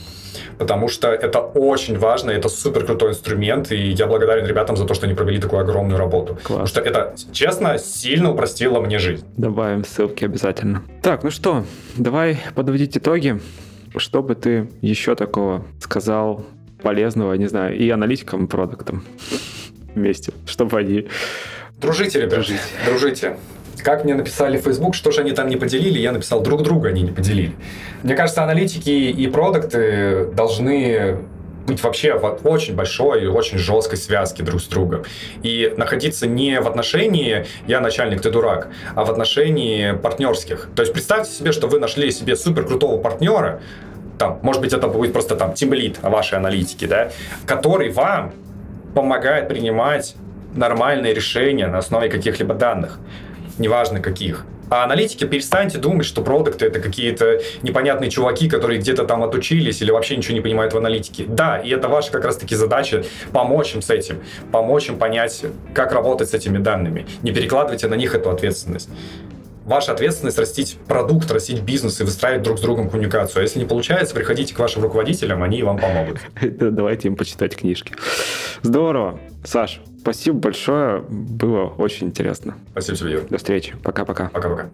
[0.57, 4.93] Потому что это очень важно, это супер крутой инструмент, и я благодарен ребятам за то,
[4.93, 6.35] что они провели такую огромную работу.
[6.35, 6.47] Класс.
[6.47, 9.25] Потому что это честно, сильно упростило мне жизнь.
[9.37, 10.83] Добавим ссылки обязательно.
[11.01, 11.65] Так, ну что,
[11.97, 13.39] давай подводить итоги.
[13.97, 16.45] Что бы ты еще такого сказал
[16.81, 19.03] полезного, не знаю, и аналитикам, и продуктам
[19.95, 21.07] вместе, чтобы они...
[21.79, 22.61] Дружите, ребят, дружите.
[22.85, 23.37] дружите.
[23.83, 26.89] Как мне написали в Facebook, что же они там не поделили, я написал, друг друга
[26.89, 27.53] они не поделили.
[28.03, 31.17] Мне кажется, аналитики и продукты должны
[31.65, 35.03] быть вообще в очень большой и очень жесткой связке друг с другом.
[35.43, 40.69] И находиться не в отношении «я начальник, ты дурак», а в отношении партнерских.
[40.75, 43.61] То есть представьте себе, что вы нашли себе супер крутого партнера,
[44.17, 47.11] там, может быть, это будет просто там тимлит вашей аналитики, да,
[47.45, 48.33] который вам
[48.93, 50.15] помогает принимать
[50.53, 52.99] нормальные решения на основе каких-либо данных
[53.57, 54.45] неважно каких.
[54.69, 59.91] А аналитики, перестаньте думать, что продукты это какие-то непонятные чуваки, которые где-то там отучились или
[59.91, 61.25] вообще ничего не понимают в аналитике.
[61.27, 65.43] Да, и это ваша как раз-таки задача помочь им с этим, помочь им понять,
[65.73, 67.05] как работать с этими данными.
[67.21, 68.89] Не перекладывайте на них эту ответственность
[69.65, 73.41] ваша ответственность растить продукт, растить бизнес и выстраивать друг с другом коммуникацию.
[73.41, 76.19] А если не получается, приходите к вашим руководителям, они вам помогут.
[76.41, 77.93] Давайте им почитать книжки.
[78.61, 79.19] Здорово.
[79.43, 81.01] Саш, спасибо большое.
[81.09, 82.55] Было очень интересно.
[82.71, 83.75] Спасибо тебе, До встречи.
[83.83, 84.29] Пока-пока.
[84.29, 84.69] Пока-пока.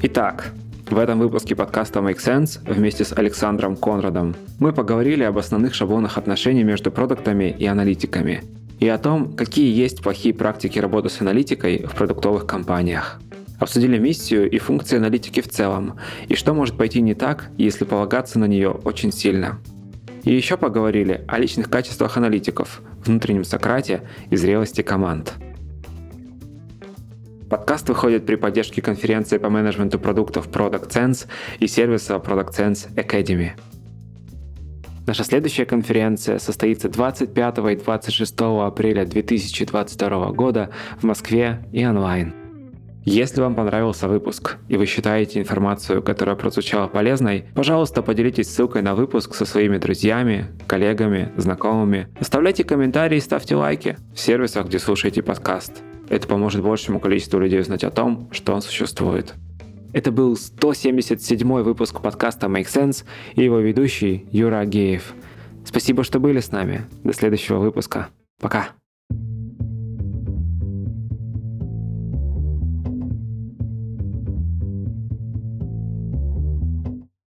[0.00, 0.52] Итак,
[0.88, 6.18] в этом выпуске подкаста Make Sense вместе с Александром Конрадом мы поговорили об основных шаблонах
[6.18, 8.44] отношений между продуктами и аналитиками
[8.78, 13.20] и о том, какие есть плохие практики работы с аналитикой в продуктовых компаниях.
[13.58, 15.98] Обсудили миссию и функции аналитики в целом,
[16.28, 19.58] и что может пойти не так, если полагаться на нее очень сильно.
[20.22, 25.34] И еще поговорили о личных качествах аналитиков, внутреннем Сократе и зрелости команд.
[27.50, 31.26] Подкаст выходит при поддержке конференции по менеджменту продуктов Product Sense
[31.58, 33.52] и сервиса Product Sense Academy.
[35.08, 40.68] Наша следующая конференция состоится 25 и 26 апреля 2022 года
[41.00, 42.34] в Москве и онлайн.
[43.06, 48.94] Если вам понравился выпуск и вы считаете информацию, которая прозвучала полезной, пожалуйста, поделитесь ссылкой на
[48.94, 52.08] выпуск со своими друзьями, коллегами, знакомыми.
[52.20, 55.72] Оставляйте комментарии и ставьте лайки в сервисах, где слушаете подкаст.
[56.10, 59.32] Это поможет большему количеству людей узнать о том, что он существует.
[59.92, 65.14] Это был 177 выпуск подкаста Make Sense и его ведущий Юра Агеев.
[65.64, 66.82] Спасибо, что были с нами.
[67.04, 68.08] До следующего выпуска.
[68.40, 68.70] Пока.